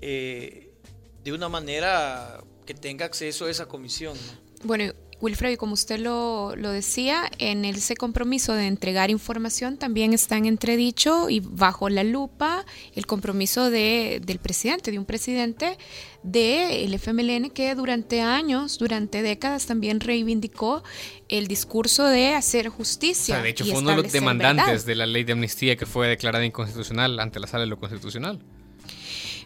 eh, 0.00 0.74
de 1.22 1.32
una 1.32 1.48
manera 1.48 2.42
que 2.66 2.74
tenga 2.74 3.06
acceso 3.06 3.46
a 3.46 3.50
esa 3.50 3.66
comisión. 3.66 4.16
Bueno, 4.64 4.92
Wilfredo, 5.22 5.56
como 5.56 5.74
usted 5.74 6.00
lo, 6.00 6.52
decía, 6.56 7.30
en 7.38 7.64
ese 7.64 7.94
compromiso 7.94 8.54
de 8.54 8.66
entregar 8.66 9.08
información 9.08 9.78
también 9.78 10.12
está 10.12 10.36
en 10.36 10.46
entredicho 10.46 11.30
y 11.30 11.38
bajo 11.38 11.88
la 11.88 12.02
lupa 12.02 12.66
el 12.96 13.06
compromiso 13.06 13.70
de, 13.70 14.20
del 14.24 14.40
presidente, 14.40 14.90
de 14.90 14.98
un 14.98 15.04
presidente 15.04 15.78
del 16.24 16.92
FMLN 16.92 17.50
que 17.50 17.72
durante 17.76 18.20
años, 18.20 18.78
durante 18.78 19.22
décadas 19.22 19.66
también 19.66 20.00
reivindicó 20.00 20.82
el 21.28 21.46
discurso 21.46 22.04
de 22.08 22.34
hacer 22.34 22.68
justicia. 22.68 23.40
de 23.40 23.50
hecho, 23.50 23.64
fue 23.64 23.78
uno 23.78 23.90
de 23.90 24.02
los 24.02 24.12
demandantes 24.12 24.84
de 24.86 24.96
la 24.96 25.06
ley 25.06 25.22
de 25.22 25.34
amnistía 25.34 25.76
que 25.76 25.86
fue 25.86 26.08
declarada 26.08 26.44
inconstitucional 26.44 27.20
ante 27.20 27.38
la 27.38 27.46
sala 27.46 27.60
de 27.60 27.68
lo 27.68 27.78
constitucional. 27.78 28.40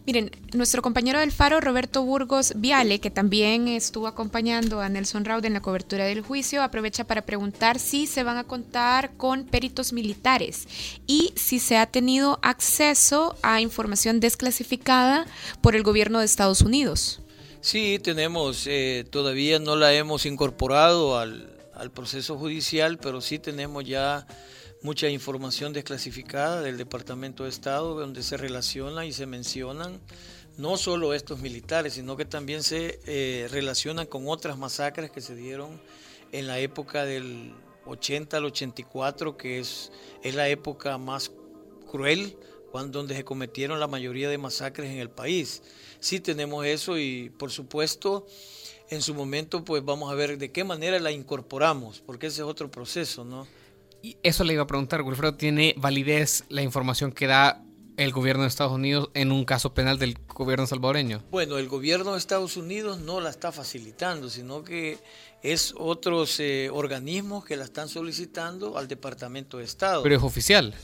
Miren, 0.07 0.31
nuestro 0.55 0.83
compañero 0.83 1.19
del 1.19 1.33
Faro, 1.33 1.61
Roberto 1.61 2.05
Burgos 2.05 2.53
Viale, 2.55 3.01
que 3.01 3.11
también 3.11 3.67
estuvo 3.67 4.07
acompañando 4.07 4.81
a 4.81 4.89
Nelson 4.89 5.25
Raud 5.25 5.45
en 5.45 5.55
la 5.55 5.63
cobertura 5.63 6.05
del 6.05 6.21
juicio, 6.21 6.63
aprovecha 6.63 7.03
para 7.03 7.27
preguntar 7.27 7.81
si 7.81 8.07
se 8.07 8.23
van 8.23 8.37
a 8.37 8.45
contar 8.45 9.17
con 9.17 9.47
peritos 9.47 9.93
militares 9.93 10.69
y 11.09 11.33
si 11.35 11.59
se 11.59 11.77
ha 11.77 11.87
tenido 11.87 12.39
acceso 12.43 13.37
a 13.43 13.61
información 13.61 14.21
desclasificada 14.21 15.27
por 15.61 15.75
el 15.75 15.83
gobierno 15.83 16.21
de 16.21 16.27
Estados 16.27 16.61
Unidos. 16.61 17.21
Sí, 17.61 17.99
tenemos, 18.01 18.69
eh, 18.69 19.05
todavía 19.11 19.59
no 19.59 19.75
la 19.75 19.93
hemos 19.93 20.25
incorporado 20.25 21.19
al, 21.19 21.51
al 21.75 21.91
proceso 21.91 22.39
judicial, 22.39 22.99
pero 22.99 23.21
sí 23.21 23.41
tenemos 23.41 23.85
ya 23.85 24.25
mucha 24.87 25.09
información 25.09 25.73
desclasificada 25.73 26.63
del 26.63 26.79
Departamento 26.79 27.43
de 27.43 27.51
Estado 27.51 27.99
donde 27.99 28.23
se 28.23 28.37
relaciona 28.37 29.05
y 29.05 29.13
se 29.13 29.27
mencionan 29.27 30.01
no 30.59 30.77
solo 30.77 31.13
estos 31.13 31.41
militares, 31.41 31.95
sino 31.95 32.17
que 32.17 32.25
también 32.25 32.63
se 32.63 33.01
eh, 33.05 33.49
relacionan 33.51 34.07
con 34.07 34.29
otras 34.29 34.57
masacres 34.59 35.11
que 35.11 35.21
se 35.21 35.35
dieron 35.35 35.81
en 36.31 36.47
la 36.47 36.61
época 36.61 37.05
del 37.05 37.53
80 37.85 38.37
al 38.37 38.45
84, 38.45 39.37
que 39.37 39.59
es, 39.59 39.91
es 40.23 40.37
la 40.37 40.49
época 40.49 40.97
más 40.99 41.33
cruel, 41.91 42.39
cuando, 42.71 43.01
donde 43.01 43.17
se 43.17 43.25
cometieron 43.25 43.81
la 43.81 43.89
mayoría 43.89 44.29
de 44.29 44.39
masacres 44.39 44.93
en 44.93 44.99
el 44.99 45.11
país. 45.11 45.65
Sí 45.99 46.21
tenemos 46.21 46.65
eso 46.65 46.97
y 46.97 47.31
por 47.31 47.51
supuesto 47.51 48.25
en 48.91 49.03
su 49.03 49.15
momento 49.15 49.65
pues 49.65 49.85
vamos 49.85 50.13
a 50.13 50.15
ver 50.15 50.39
de 50.39 50.53
qué 50.53 50.63
manera 50.63 51.01
la 51.01 51.11
incorporamos, 51.11 52.05
porque 52.07 52.29
ese 52.29 52.43
es 52.43 52.47
otro 52.47 52.71
proceso, 52.71 53.25
¿no? 53.25 53.49
Eso 54.23 54.45
le 54.45 54.53
iba 54.53 54.63
a 54.63 54.67
preguntar, 54.67 55.03
Wilfredo, 55.03 55.35
¿tiene 55.35 55.75
validez 55.77 56.45
la 56.49 56.63
información 56.63 57.13
que 57.13 57.27
da 57.27 57.63
el 57.97 58.13
gobierno 58.13 58.43
de 58.43 58.49
Estados 58.49 58.73
Unidos 58.73 59.11
en 59.15 59.33
un 59.33 59.45
caso 59.45 59.75
penal 59.75 59.99
del 59.99 60.19
gobierno 60.29 60.67
salvadoreño? 60.67 61.23
Bueno, 61.31 61.59
el 61.59 61.69
gobierno 61.69 62.13
de 62.13 62.19
Estados 62.19 62.57
Unidos 62.57 63.01
no 63.01 63.21
la 63.21 63.31
está 63.31 63.53
facilitando, 63.53 64.29
sino 64.29 64.63
que 64.63 64.99
es 65.43 65.75
otros 65.77 66.39
eh, 66.41 66.71
organismos 66.73 67.45
que 67.45 67.57
la 67.57 67.65
están 67.65 67.89
solicitando 67.89 68.79
al 68.79 68.89
Departamento 68.89 69.59
de 69.59 69.65
Estado. 69.65 70.03
Pero 70.03 70.17
es 70.17 70.23
oficial. 70.23 70.75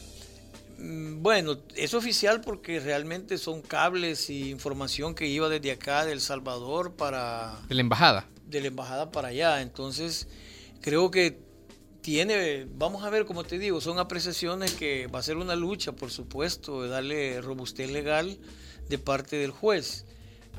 Mm, 0.78 1.22
bueno, 1.22 1.58
es 1.76 1.94
oficial 1.94 2.40
porque 2.40 2.80
realmente 2.80 3.38
son 3.38 3.62
cables 3.62 4.30
y 4.30 4.50
información 4.50 5.14
que 5.14 5.26
iba 5.26 5.48
desde 5.48 5.72
acá, 5.72 6.04
de 6.04 6.12
El 6.12 6.20
Salvador, 6.20 6.94
para... 6.94 7.58
De 7.68 7.74
la 7.74 7.82
embajada. 7.82 8.28
De 8.46 8.60
la 8.60 8.68
embajada 8.68 9.10
para 9.10 9.28
allá. 9.28 9.60
Entonces, 9.62 10.28
creo 10.80 11.10
que 11.10 11.51
tiene, 12.02 12.66
vamos 12.76 13.04
a 13.04 13.10
ver, 13.10 13.24
como 13.24 13.44
te 13.44 13.58
digo, 13.58 13.80
son 13.80 14.00
apreciaciones 14.00 14.74
que 14.74 15.06
va 15.06 15.20
a 15.20 15.22
ser 15.22 15.36
una 15.36 15.54
lucha, 15.54 15.92
por 15.92 16.10
supuesto, 16.10 16.82
de 16.82 16.88
darle 16.88 17.40
robustez 17.40 17.90
legal 17.90 18.38
de 18.88 18.98
parte 18.98 19.36
del 19.36 19.52
juez. 19.52 20.04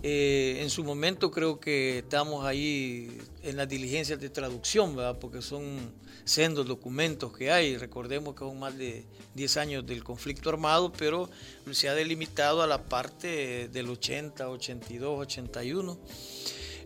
Eh, 0.01 0.59
en 0.61 0.69
su 0.69 0.83
momento 0.83 1.31
creo 1.31 1.59
que 1.59 1.99
estamos 1.99 2.45
ahí 2.45 3.17
en 3.43 3.57
las 3.57 3.67
diligencias 3.67 4.19
de 4.19 4.29
traducción, 4.29 4.95
¿verdad? 4.95 5.19
porque 5.19 5.41
son 5.41 5.91
sendos 6.23 6.65
documentos 6.65 7.35
que 7.37 7.51
hay. 7.51 7.77
Recordemos 7.77 8.33
que 8.35 8.39
son 8.39 8.57
más 8.57 8.77
de 8.77 9.05
10 9.35 9.57
años 9.57 9.85
del 9.85 10.01
conflicto 10.03 10.49
armado, 10.49 10.93
pero 10.93 11.29
se 11.71 11.89
ha 11.89 11.93
delimitado 11.93 12.61
a 12.63 12.67
la 12.67 12.83
parte 12.83 13.67
del 13.67 13.89
80, 13.89 14.49
82, 14.49 15.19
81. 15.19 15.97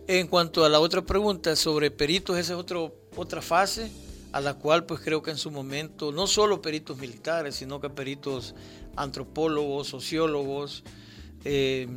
En 0.08 0.26
cuanto 0.26 0.64
a 0.64 0.68
la 0.68 0.80
otra 0.80 1.02
pregunta 1.02 1.54
sobre 1.54 1.92
peritos, 1.92 2.36
esa 2.38 2.54
es 2.54 2.58
otro, 2.58 2.92
otra 3.14 3.40
fase 3.40 3.90
a 4.32 4.40
la 4.40 4.54
cual 4.54 4.84
pues 4.84 5.00
creo 5.00 5.22
que 5.22 5.30
en 5.30 5.38
su 5.38 5.50
momento 5.50 6.12
no 6.12 6.26
solo 6.26 6.60
peritos 6.60 6.98
militares, 6.98 7.56
sino 7.56 7.80
que 7.80 7.90
peritos 7.90 8.54
antropólogos, 8.96 9.88
sociólogos, 9.88 10.84
eh, 11.44 11.88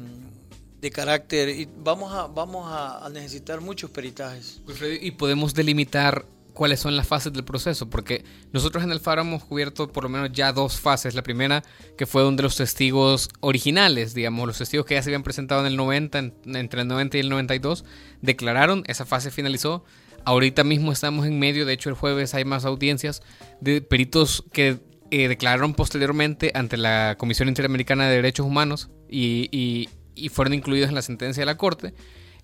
de 0.81 0.89
carácter, 0.89 1.49
y 1.49 1.67
vamos 1.77 2.11
a, 2.11 2.25
vamos 2.25 2.65
a, 2.67 3.07
necesitar 3.11 3.61
muchos 3.61 3.91
peritajes. 3.91 4.61
Y 4.99 5.11
podemos 5.11 5.53
delimitar 5.53 6.25
cuáles 6.53 6.79
son 6.79 6.97
las 6.97 7.07
fases 7.07 7.31
del 7.31 7.43
proceso, 7.43 7.87
porque 7.87 8.25
nosotros 8.51 8.83
en 8.83 8.91
el 8.91 8.99
FARO 8.99 9.21
hemos 9.21 9.43
cubierto 9.43 9.91
por 9.91 10.03
lo 10.03 10.09
menos 10.09 10.31
ya 10.33 10.51
dos 10.53 10.79
fases. 10.79 11.13
La 11.13 11.21
primera, 11.21 11.63
que 11.97 12.07
fue 12.07 12.23
donde 12.23 12.41
los 12.41 12.55
testigos 12.55 13.29
originales, 13.41 14.15
digamos, 14.15 14.47
los 14.47 14.57
testigos 14.57 14.87
que 14.87 14.95
ya 14.95 15.03
se 15.03 15.09
habían 15.09 15.23
presentado 15.23 15.61
en 15.61 15.67
el 15.67 15.77
90, 15.77 16.31
entre 16.45 16.81
el 16.81 16.87
90 16.87 17.17
y 17.17 17.19
el 17.19 17.29
92, 17.29 17.85
declararon, 18.21 18.83
esa 18.87 19.05
fase 19.05 19.29
finalizó. 19.29 19.85
Ahorita 20.25 20.63
mismo 20.63 20.91
estamos 20.91 21.25
en 21.25 21.39
medio, 21.39 21.65
de 21.65 21.73
hecho 21.73 21.89
el 21.89 21.95
jueves 21.95 22.33
hay 22.33 22.45
más 22.45 22.65
audiencias 22.65 23.21
de 23.59 23.81
peritos 23.81 24.43
que 24.51 24.79
eh, 25.13 25.27
declararon 25.27 25.73
posteriormente 25.73 26.51
ante 26.55 26.77
la 26.77 27.15
Comisión 27.17 27.49
Interamericana 27.49 28.07
de 28.07 28.15
Derechos 28.15 28.45
Humanos 28.45 28.89
y, 29.09 29.89
fueron 30.31 30.53
incluidos 30.53 30.89
en 30.89 30.95
la 30.95 31.01
sentencia 31.01 31.41
de 31.41 31.45
la 31.45 31.57
Corte, 31.57 31.93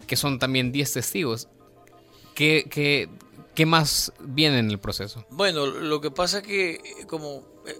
que 0.05 0.17
son 0.17 0.39
también 0.39 0.71
10 0.71 0.93
testigos. 0.93 1.47
¿Qué, 2.35 2.67
qué, 3.55 3.65
más 3.65 4.11
viene 4.19 4.59
en 4.59 4.69
el 4.69 4.79
proceso? 4.79 5.25
Bueno, 5.29 5.65
lo 5.65 6.01
que 6.01 6.11
pasa 6.11 6.39
es 6.39 6.43
que 6.43 6.81
como 7.07 7.43
eh, 7.65 7.73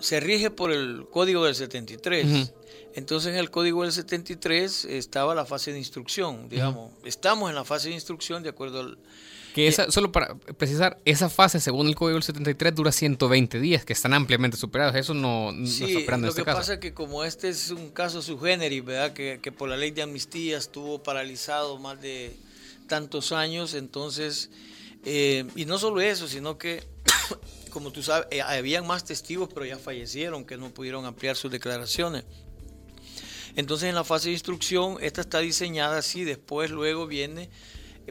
se 0.00 0.18
rige 0.18 0.50
por 0.50 0.72
el 0.72 1.06
Código 1.10 1.44
del 1.44 1.54
73, 1.54 2.52
entonces 2.94 3.32
en 3.32 3.38
el 3.38 3.50
Código 3.50 3.82
del 3.82 3.92
73 3.92 4.86
estaba 4.86 5.34
la 5.34 5.46
fase 5.46 5.72
de 5.72 5.78
instrucción, 5.78 6.48
digamos, 6.48 6.90
estamos 7.04 7.48
en 7.48 7.54
la 7.54 7.64
fase 7.64 7.90
de 7.90 7.94
instrucción 7.94 8.42
de 8.42 8.48
acuerdo 8.48 8.80
al 8.80 8.98
que 9.54 9.68
esa, 9.68 9.90
solo 9.90 10.10
para 10.12 10.34
precisar, 10.34 10.98
esa 11.04 11.28
fase, 11.28 11.60
según 11.60 11.86
el 11.88 11.94
Código 11.94 12.14
del 12.14 12.22
73, 12.22 12.74
dura 12.74 12.92
120 12.92 13.60
días, 13.60 13.84
que 13.84 13.92
están 13.92 14.14
ampliamente 14.14 14.56
superados. 14.56 14.94
Eso 14.96 15.14
no, 15.14 15.52
no 15.52 15.66
sí, 15.66 15.96
está 15.96 16.16
lo 16.16 16.28
este 16.28 16.42
que 16.42 16.44
pasa 16.44 16.74
es 16.74 16.78
que 16.78 16.94
como 16.94 17.24
este 17.24 17.48
es 17.48 17.70
un 17.70 17.90
caso 17.90 18.22
subgénero, 18.22 18.84
¿verdad? 18.84 19.12
Que, 19.12 19.40
que 19.42 19.52
por 19.52 19.68
la 19.68 19.76
ley 19.76 19.90
de 19.90 20.02
amnistía 20.02 20.58
estuvo 20.58 21.02
paralizado 21.02 21.78
más 21.78 22.00
de 22.00 22.34
tantos 22.86 23.32
años, 23.32 23.74
entonces, 23.74 24.50
eh, 25.04 25.44
y 25.54 25.64
no 25.64 25.78
solo 25.78 26.00
eso, 26.00 26.28
sino 26.28 26.58
que, 26.58 26.82
como 27.70 27.90
tú 27.92 28.02
sabes, 28.02 28.26
eh, 28.30 28.40
habían 28.40 28.86
más 28.86 29.04
testigos, 29.04 29.48
pero 29.52 29.66
ya 29.66 29.78
fallecieron, 29.78 30.44
que 30.44 30.56
no 30.56 30.70
pudieron 30.70 31.04
ampliar 31.04 31.36
sus 31.36 31.50
declaraciones. 31.50 32.24
Entonces 33.54 33.88
en 33.90 33.94
la 33.94 34.04
fase 34.04 34.28
de 34.28 34.32
instrucción, 34.32 34.96
esta 35.02 35.20
está 35.20 35.40
diseñada 35.40 35.98
así, 35.98 36.24
después 36.24 36.70
luego 36.70 37.06
viene 37.06 37.50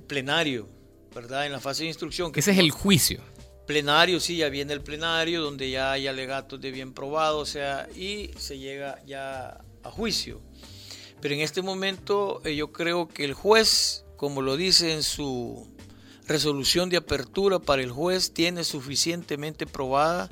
plenario, 0.08 0.68
¿verdad? 1.14 1.46
En 1.46 1.52
la 1.52 1.60
fase 1.60 1.84
de 1.84 1.90
instrucción. 1.90 2.32
Que 2.32 2.40
Ese 2.40 2.52
es 2.52 2.58
el 2.58 2.72
juicio. 2.72 3.22
Plenario, 3.68 4.20
sí, 4.20 4.38
ya 4.38 4.50
viene 4.50 4.74
el 4.74 4.82
plenario, 4.82 5.42
donde 5.42 5.70
ya 5.70 5.92
hay 5.92 6.08
alegatos 6.08 6.60
de 6.60 6.72
bien 6.72 6.94
probado, 6.94 7.40
o 7.40 7.46
sea, 7.46 7.88
y 7.96 8.32
se 8.38 8.58
llega 8.58 9.02
ya 9.06 9.62
a 9.84 9.92
juicio. 9.92 10.42
Pero 11.22 11.36
en 11.36 11.42
este 11.42 11.62
momento 11.62 12.42
eh, 12.44 12.56
yo 12.56 12.72
creo 12.72 13.08
que 13.08 13.24
el 13.24 13.34
juez, 13.34 14.04
como 14.18 14.42
lo 14.42 14.58
dice 14.58 14.94
en 14.94 15.04
su 15.04 15.68
resolución 16.28 16.90
de 16.90 16.98
apertura 16.98 17.60
para 17.60 17.84
el 17.84 17.92
juez, 17.92 18.34
tiene 18.34 18.64
suficientemente 18.64 19.68
probada 19.68 20.32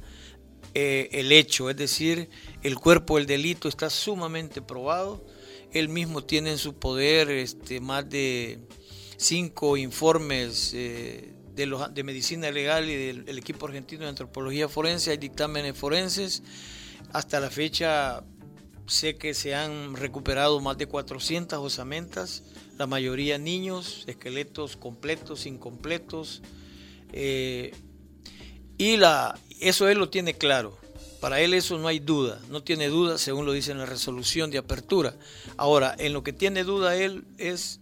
eh, 0.73 1.09
el 1.13 1.31
hecho, 1.31 1.69
es 1.69 1.77
decir, 1.77 2.29
el 2.63 2.77
cuerpo 2.77 3.17
del 3.17 3.25
delito 3.25 3.67
está 3.67 3.89
sumamente 3.89 4.61
probado. 4.61 5.23
Él 5.71 5.89
mismo 5.89 6.23
tiene 6.23 6.51
en 6.51 6.57
su 6.57 6.73
poder 6.73 7.29
este, 7.29 7.79
más 7.79 8.09
de 8.09 8.59
cinco 9.19 9.75
informes 9.75 10.71
eh, 10.73 11.33
de, 11.53 11.65
los, 11.65 11.93
de 11.93 12.03
medicina 12.03 12.49
legal 12.51 12.89
y 12.89 12.95
del 12.95 13.37
equipo 13.37 13.67
argentino 13.67 14.03
de 14.03 14.09
antropología 14.09 14.69
forense, 14.69 15.11
hay 15.11 15.17
dictámenes 15.17 15.77
forenses. 15.77 16.41
Hasta 17.11 17.39
la 17.39 17.49
fecha 17.49 18.23
sé 18.87 19.17
que 19.17 19.33
se 19.33 19.53
han 19.55 19.95
recuperado 19.95 20.61
más 20.61 20.77
de 20.77 20.87
400 20.87 21.59
osamentas, 21.59 22.43
la 22.77 22.87
mayoría 22.87 23.37
niños, 23.37 24.05
esqueletos 24.07 24.77
completos, 24.77 25.45
incompletos. 25.45 26.41
Eh, 27.11 27.73
y 28.77 28.95
la, 28.95 29.37
eso 29.59 29.89
él 29.89 29.97
lo 29.97 30.09
tiene 30.09 30.35
claro. 30.35 30.77
Para 31.19 31.41
él 31.41 31.53
eso 31.53 31.77
no 31.77 31.89
hay 31.89 31.99
duda, 31.99 32.39
no 32.49 32.63
tiene 32.63 32.87
duda 32.87 33.17
según 33.17 33.45
lo 33.45 33.51
dice 33.51 33.71
en 33.71 33.79
la 33.79 33.85
resolución 33.85 34.49
de 34.49 34.59
apertura. 34.59 35.13
Ahora, 35.57 35.93
en 35.99 36.13
lo 36.13 36.23
que 36.23 36.31
tiene 36.31 36.63
duda 36.63 36.95
él 36.95 37.25
es, 37.37 37.78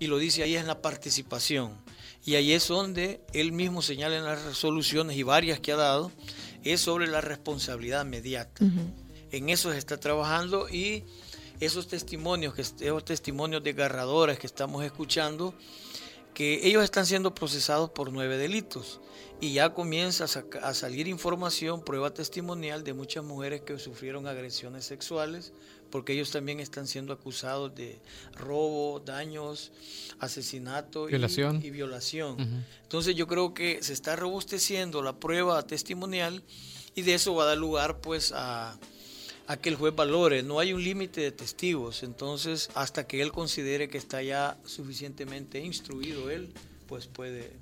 y 0.00 0.08
lo 0.08 0.18
dice 0.18 0.42
ahí, 0.42 0.56
es 0.56 0.62
en 0.62 0.66
la 0.66 0.82
participación. 0.82 1.78
Y 2.24 2.34
ahí 2.34 2.52
es 2.52 2.66
donde 2.66 3.20
él 3.32 3.52
mismo 3.52 3.82
señala 3.82 4.16
en 4.16 4.24
las 4.24 4.42
resoluciones 4.42 5.16
y 5.16 5.22
varias 5.22 5.60
que 5.60 5.72
ha 5.72 5.76
dado, 5.76 6.10
es 6.64 6.80
sobre 6.80 7.06
la 7.06 7.20
responsabilidad 7.20 8.04
inmediata. 8.04 8.64
En 9.30 9.48
eso 9.48 9.70
se 9.70 9.78
está 9.78 10.00
trabajando 10.00 10.68
y 10.68 11.04
esos 11.60 11.86
testimonios, 11.86 12.54
que, 12.54 12.62
esos 12.62 13.04
testimonios 13.04 13.62
desgarradores 13.62 14.38
que 14.38 14.46
estamos 14.46 14.84
escuchando, 14.84 15.54
que 16.34 16.66
ellos 16.66 16.82
están 16.82 17.06
siendo 17.06 17.34
procesados 17.34 17.90
por 17.90 18.12
nueve 18.12 18.38
delitos 18.38 19.00
y 19.40 19.52
ya 19.52 19.74
comienza 19.74 20.26
a, 20.62 20.74
salir 20.74 21.08
información, 21.08 21.82
prueba 21.82 22.12
testimonial 22.12 22.84
de 22.84 22.94
muchas 22.94 23.24
mujeres 23.24 23.62
que 23.62 23.78
sufrieron 23.78 24.26
agresiones 24.26 24.84
sexuales, 24.84 25.52
porque 25.90 26.12
ellos 26.12 26.30
también 26.30 26.60
están 26.60 26.86
siendo 26.86 27.12
acusados 27.12 27.74
de 27.74 27.98
robo, 28.34 29.00
daños, 29.00 29.72
asesinato 30.18 31.06
violación. 31.06 31.60
Y, 31.62 31.70
violación. 31.70 32.64
Entonces 32.82 33.14
yo 33.16 33.26
creo 33.26 33.54
que 33.54 33.82
se 33.82 33.92
está 33.92 34.16
robusteciendo 34.16 35.02
la 35.02 35.18
prueba 35.18 35.62
testimonial 35.66 36.42
y 36.94 37.02
de 37.02 37.14
eso 37.14 37.34
va 37.34 37.44
a 37.44 37.46
dar 37.46 37.58
lugar 37.58 38.00
pues 38.00 38.32
a, 38.34 38.78
a 39.46 39.56
que 39.56 39.68
el 39.68 39.76
juez 39.76 39.94
valore. 39.94 40.42
No 40.42 40.60
hay 40.60 40.72
un 40.72 40.82
límite 40.82 41.20
de 41.20 41.32
testigos, 41.32 42.02
entonces 42.02 42.70
hasta 42.74 43.06
que 43.06 43.20
él 43.22 43.32
considere 43.32 43.88
que 43.88 43.98
está 43.98 44.22
ya 44.22 44.58
suficientemente 44.64 45.60
instruido 45.60 46.30
él, 46.30 46.52
pues 46.86 47.06
puede 47.06 47.52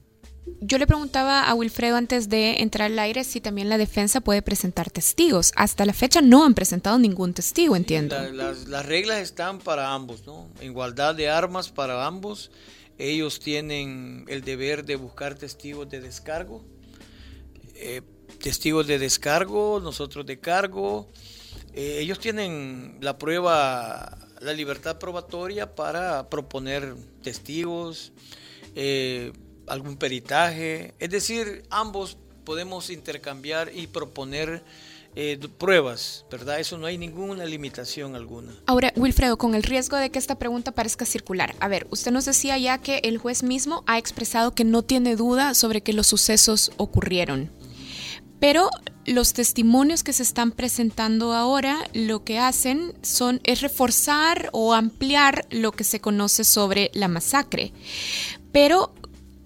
yo 0.61 0.78
le 0.78 0.87
preguntaba 0.87 1.48
a 1.48 1.54
Wilfredo 1.54 1.96
antes 1.96 2.28
de 2.28 2.61
entrar 2.61 2.90
al 2.90 2.98
aire 2.98 3.24
si 3.24 3.40
también 3.40 3.68
la 3.68 3.78
defensa 3.78 4.20
puede 4.20 4.42
presentar 4.42 4.90
testigos. 4.90 5.52
Hasta 5.56 5.84
la 5.87 5.92
fecha 5.92 6.20
no 6.20 6.44
han 6.44 6.54
presentado 6.54 6.98
ningún 6.98 7.34
testigo, 7.34 7.76
entiendo. 7.76 8.16
las, 8.32 8.87
reglas 8.87 9.20
están 9.20 9.58
para 9.58 9.94
ambos, 9.94 10.26
¿no? 10.26 10.48
Igualdad 10.61 11.14
de 11.14 11.28
armas 11.28 11.70
para 11.70 12.06
ambos. 12.06 12.50
Ellos 12.98 13.40
tienen 13.40 14.24
el 14.28 14.42
deber 14.42 14.84
de 14.84 14.96
buscar 14.96 15.37
testigos 15.37 15.88
de 15.88 16.00
descargo. 16.00 16.64
Eh, 17.74 18.02
testigos 18.42 18.87
de 18.87 18.98
descargo, 18.98 19.80
nosotros 19.80 20.26
de 20.26 20.38
cargo. 20.38 21.08
Eh, 21.72 21.98
ellos 22.00 22.18
tienen 22.18 22.98
la 23.00 23.18
prueba, 23.18 24.18
la 24.40 24.52
libertad 24.52 24.98
probatoria 24.98 25.74
para 25.74 26.28
proponer 26.28 26.94
testigos. 27.22 28.12
Eh, 28.74 29.32
algún 29.68 29.96
peritaje. 29.96 30.94
Es 30.98 31.11
decir, 31.11 31.64
ambos 31.70 32.16
podemos 32.44 32.90
intercambiar 32.90 33.70
y 33.74 33.87
proponer 33.87 34.62
eh, 35.14 35.38
pruebas, 35.59 36.24
¿verdad? 36.31 36.61
Eso 36.61 36.78
no 36.78 36.87
hay 36.87 36.96
ninguna 36.96 37.44
limitación 37.44 38.14
alguna. 38.14 38.54
Ahora, 38.66 38.92
Wilfredo, 38.94 39.37
con 39.37 39.54
el 39.54 39.62
riesgo 39.62 39.96
de 39.96 40.11
que 40.11 40.18
esta 40.18 40.38
pregunta 40.38 40.72
parezca 40.72 41.04
circular, 41.04 41.54
a 41.61 41.68
ver, 41.68 41.87
usted 41.90 42.12
nos 42.12 42.24
decía 42.24 42.57
ya 42.57 42.78
que 42.78 42.98
el 43.02 43.18
juez 43.18 43.42
mismo 43.42 43.83
ha 43.87 43.98
expresado 43.98 44.54
que 44.54 44.64
no 44.64 44.83
tiene 44.83 45.16
duda 45.16 45.54
sobre 45.54 45.81
que 45.81 45.92
los 45.92 46.07
sucesos 46.07 46.70
ocurrieron. 46.76 47.50
Pero 48.38 48.70
los 49.04 49.33
testimonios 49.33 50.04
que 50.04 50.12
se 50.12 50.22
están 50.22 50.52
presentando 50.52 51.35
ahora 51.35 51.78
lo 51.92 52.22
que 52.22 52.38
hacen 52.38 52.94
son 53.02 53.40
es 53.42 53.62
reforzar 53.62 54.50
o 54.52 54.74
ampliar 54.74 55.46
lo 55.50 55.72
que 55.72 55.83
se 55.83 56.00
conoce 56.00 56.44
sobre 56.44 56.90
la 56.94 57.09
masacre. 57.09 57.72
Pero 58.52 58.94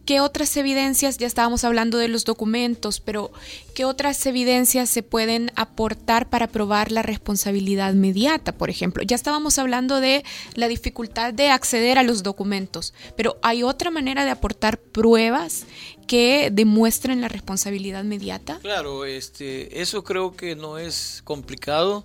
¿Qué 0.05 0.21
otras 0.21 0.57
evidencias, 0.57 1.17
ya 1.19 1.29
estábamos 1.29 1.63
hablando 1.63 1.97
de 1.97 2.09
los 2.09 2.25
documentos, 2.25 2.99
pero 2.99 3.31
qué 3.75 3.85
otras 3.85 4.27
evidencias 4.27 4.91
se 4.91 5.05
pueden 5.05 5.53
aportar 5.55 6.29
para 6.29 6.49
probar 6.49 6.91
la 6.91 7.03
responsabilidad 7.03 7.93
inmediata, 7.93 8.51
por 8.53 8.69
ejemplo? 8.69 9.05
Ya 9.05 9.15
estábamos 9.15 9.59
hablando 9.59 10.01
de 10.01 10.25
la 10.55 10.67
dificultad 10.67 11.33
de 11.33 11.51
acceder 11.51 11.99
a 11.99 12.03
los 12.03 12.25
documentos, 12.25 12.95
pero 13.17 13.39
¿hay 13.43 13.63
otra 13.63 13.93
manera 13.93 14.25
de 14.25 14.33
aportar 14.33 14.79
pruebas 14.79 15.67
que 16.09 16.51
demuestren 16.53 17.21
la 17.21 17.29
responsabilidad 17.29 18.03
inmediata? 18.03 18.59
Claro, 18.61 19.05
este, 19.05 19.81
eso 19.81 20.03
creo 20.03 20.37
que 20.37 20.57
no 20.57 20.79
es 20.79 21.23
complicado 21.25 22.05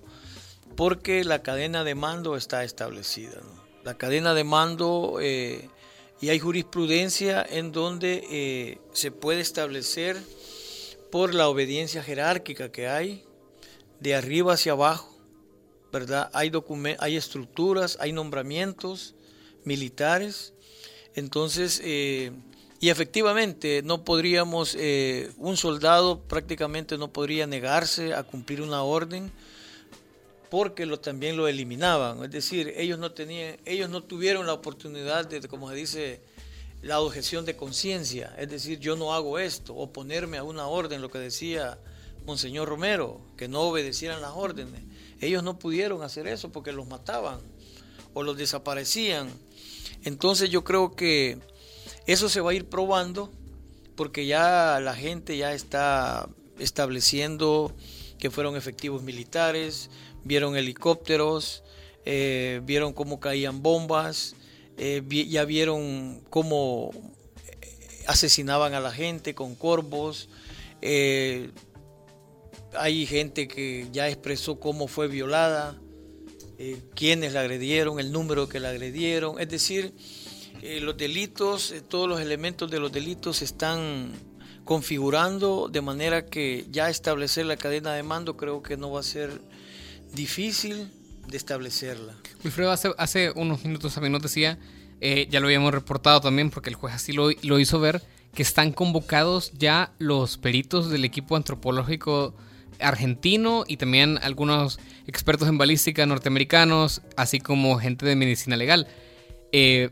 porque 0.76 1.24
la 1.24 1.42
cadena 1.42 1.82
de 1.82 1.96
mando 1.96 2.36
está 2.36 2.62
establecida. 2.62 3.40
La 3.82 3.94
cadena 3.94 4.34
de 4.34 4.44
mando... 4.44 5.18
Eh, 5.20 5.68
y 6.20 6.30
hay 6.30 6.38
jurisprudencia 6.38 7.46
en 7.48 7.72
donde 7.72 8.24
eh, 8.30 8.78
se 8.92 9.10
puede 9.10 9.40
establecer 9.40 10.16
por 11.10 11.34
la 11.34 11.48
obediencia 11.48 12.02
jerárquica 12.02 12.70
que 12.70 12.88
hay, 12.88 13.24
de 14.00 14.14
arriba 14.14 14.54
hacia 14.54 14.72
abajo, 14.72 15.16
¿verdad? 15.92 16.30
Hay, 16.32 16.52
hay 16.98 17.16
estructuras, 17.16 17.96
hay 18.00 18.12
nombramientos 18.12 19.14
militares, 19.64 20.54
entonces, 21.14 21.80
eh, 21.84 22.32
y 22.80 22.90
efectivamente 22.90 23.82
no 23.84 24.04
podríamos, 24.04 24.76
eh, 24.78 25.30
un 25.36 25.56
soldado 25.56 26.20
prácticamente 26.20 26.98
no 26.98 27.12
podría 27.12 27.46
negarse 27.46 28.14
a 28.14 28.22
cumplir 28.22 28.60
una 28.62 28.82
orden, 28.82 29.32
porque 30.50 30.86
lo, 30.86 31.00
también 31.00 31.36
lo 31.36 31.48
eliminaban. 31.48 32.24
Es 32.24 32.30
decir, 32.30 32.72
ellos 32.76 32.98
no 32.98 33.12
tenían, 33.12 33.56
ellos 33.64 33.90
no 33.90 34.02
tuvieron 34.02 34.46
la 34.46 34.52
oportunidad 34.52 35.26
de, 35.26 35.46
como 35.48 35.68
se 35.70 35.76
dice, 35.76 36.20
la 36.82 37.00
objeción 37.00 37.44
de 37.44 37.56
conciencia. 37.56 38.34
Es 38.38 38.48
decir, 38.50 38.78
yo 38.78 38.96
no 38.96 39.14
hago 39.14 39.38
esto, 39.38 39.74
oponerme 39.74 40.38
a 40.38 40.44
una 40.44 40.66
orden, 40.66 41.02
lo 41.02 41.10
que 41.10 41.18
decía 41.18 41.78
Monseñor 42.24 42.68
Romero, 42.68 43.20
que 43.36 43.48
no 43.48 43.62
obedecieran 43.62 44.20
las 44.20 44.32
órdenes. 44.34 44.82
Ellos 45.20 45.42
no 45.42 45.58
pudieron 45.58 46.02
hacer 46.02 46.26
eso 46.26 46.50
porque 46.52 46.72
los 46.72 46.86
mataban 46.86 47.40
o 48.14 48.22
los 48.22 48.36
desaparecían. 48.36 49.30
Entonces 50.04 50.50
yo 50.50 50.62
creo 50.64 50.94
que 50.94 51.38
eso 52.06 52.28
se 52.28 52.40
va 52.40 52.52
a 52.52 52.54
ir 52.54 52.66
probando 52.66 53.30
porque 53.96 54.26
ya 54.26 54.78
la 54.80 54.94
gente 54.94 55.36
ya 55.36 55.52
está 55.52 56.28
estableciendo 56.58 57.74
que 58.18 58.30
fueron 58.30 58.56
efectivos 58.56 59.02
militares, 59.02 59.90
vieron 60.28 60.56
helicópteros, 60.56 61.64
eh, 62.04 62.60
vieron 62.62 62.92
cómo 62.92 63.18
caían 63.18 63.62
bombas, 63.62 64.36
eh, 64.76 65.02
ya 65.26 65.44
vieron 65.46 66.22
cómo 66.28 66.90
eh, 67.60 68.04
asesinaban 68.06 68.74
a 68.74 68.80
la 68.80 68.92
gente 68.92 69.34
con 69.34 69.56
corvos. 69.56 70.28
hay 72.74 73.06
gente 73.06 73.48
que 73.48 73.88
ya 73.90 74.08
expresó 74.08 74.60
cómo 74.60 74.86
fue 74.86 75.08
violada, 75.08 75.80
quiénes 76.94 77.32
la 77.32 77.40
agredieron, 77.40 77.98
el 77.98 78.12
número 78.12 78.48
que 78.48 78.60
la 78.60 78.68
agredieron. 78.68 79.40
Es 79.40 79.48
decir, 79.48 79.94
los 80.62 80.96
delitos, 80.96 81.74
todos 81.88 82.08
los 82.08 82.20
elementos 82.20 82.70
de 82.70 82.80
los 82.80 82.92
delitos 82.92 83.42
están 83.42 84.12
configurando 84.64 85.68
de 85.72 85.80
manera 85.80 86.26
que 86.26 86.66
ya 86.70 86.90
establecer 86.90 87.46
la 87.46 87.56
cadena 87.56 87.94
de 87.94 88.02
mando 88.02 88.36
creo 88.36 88.62
que 88.62 88.76
no 88.76 88.90
va 88.90 89.00
a 89.00 89.02
ser 89.02 89.40
difícil 90.14 90.90
de 91.26 91.36
establecerla. 91.36 92.14
Wilfredo, 92.44 92.70
hace, 92.70 92.90
hace 92.98 93.30
unos 93.32 93.64
minutos 93.64 93.94
también 93.94 94.12
nos 94.12 94.22
decía, 94.22 94.58
eh, 95.00 95.28
ya 95.30 95.40
lo 95.40 95.46
habíamos 95.46 95.72
reportado 95.72 96.20
también 96.20 96.50
porque 96.50 96.70
el 96.70 96.76
juez 96.76 96.94
así 96.94 97.12
lo, 97.12 97.30
hizo 97.30 97.80
ver, 97.80 98.02
que 98.34 98.42
están 98.42 98.72
convocados 98.72 99.52
ya 99.56 99.92
los 99.98 100.38
peritos 100.38 100.90
del 100.90 101.04
equipo 101.04 101.36
antropológico 101.36 102.34
argentino 102.80 103.64
y 103.66 103.76
también 103.76 104.18
algunos 104.22 104.78
expertos 105.06 105.48
en 105.48 105.58
balística 105.58 106.06
norteamericanos, 106.06 107.02
así 107.16 107.40
como 107.40 107.78
gente 107.78 108.06
de 108.06 108.16
medicina 108.16 108.56
legal. 108.56 108.86
Eh, 109.52 109.90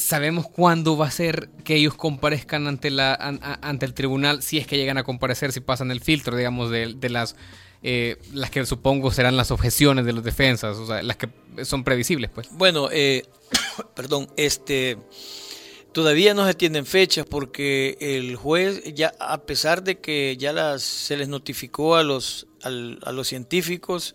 sabemos 0.00 0.48
cuándo 0.48 0.96
va 0.96 1.06
a 1.06 1.10
ser 1.10 1.50
que 1.64 1.76
ellos 1.76 1.94
comparezcan 1.94 2.66
ante, 2.66 2.90
la, 2.90 3.14
ante 3.14 3.86
el 3.86 3.94
tribunal, 3.94 4.42
si 4.42 4.58
es 4.58 4.66
que 4.66 4.76
llegan 4.76 4.98
a 4.98 5.04
comparecer, 5.04 5.52
si 5.52 5.60
pasan 5.60 5.90
el 5.90 6.00
filtro, 6.00 6.36
digamos, 6.36 6.70
de, 6.70 7.08
las, 7.08 7.36
eh, 7.82 8.16
las 8.32 8.50
que 8.50 8.64
supongo 8.66 9.10
serán 9.10 9.36
las 9.36 9.50
objeciones 9.50 10.04
de 10.04 10.12
los 10.12 10.24
defensas, 10.24 10.76
o 10.76 10.86
sea, 10.86 11.02
las 11.02 11.16
que 11.16 11.28
son 11.64 11.84
previsibles, 11.84 12.30
pues. 12.30 12.48
Bueno, 12.52 12.88
eh, 12.92 13.24
perdón, 13.94 14.28
este... 14.36 14.98
Todavía 15.92 16.34
no 16.34 16.46
se 16.46 16.54
tienen 16.54 16.86
fechas 16.86 17.26
porque 17.28 17.98
el 18.00 18.36
juez, 18.36 18.94
ya 18.94 19.12
a 19.18 19.42
pesar 19.42 19.82
de 19.82 19.98
que 19.98 20.36
ya 20.38 20.52
las, 20.52 20.82
se 20.82 21.16
les 21.16 21.26
notificó 21.26 21.96
a 21.96 22.04
los, 22.04 22.46
a 22.62 22.70
los 22.70 23.26
científicos, 23.26 24.14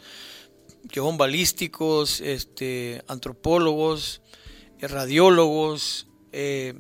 que 0.89 1.01
son 1.01 1.17
balísticos, 1.17 2.21
este, 2.21 3.03
antropólogos, 3.09 4.21
radiólogos, 4.79 6.07
eh, 6.31 6.75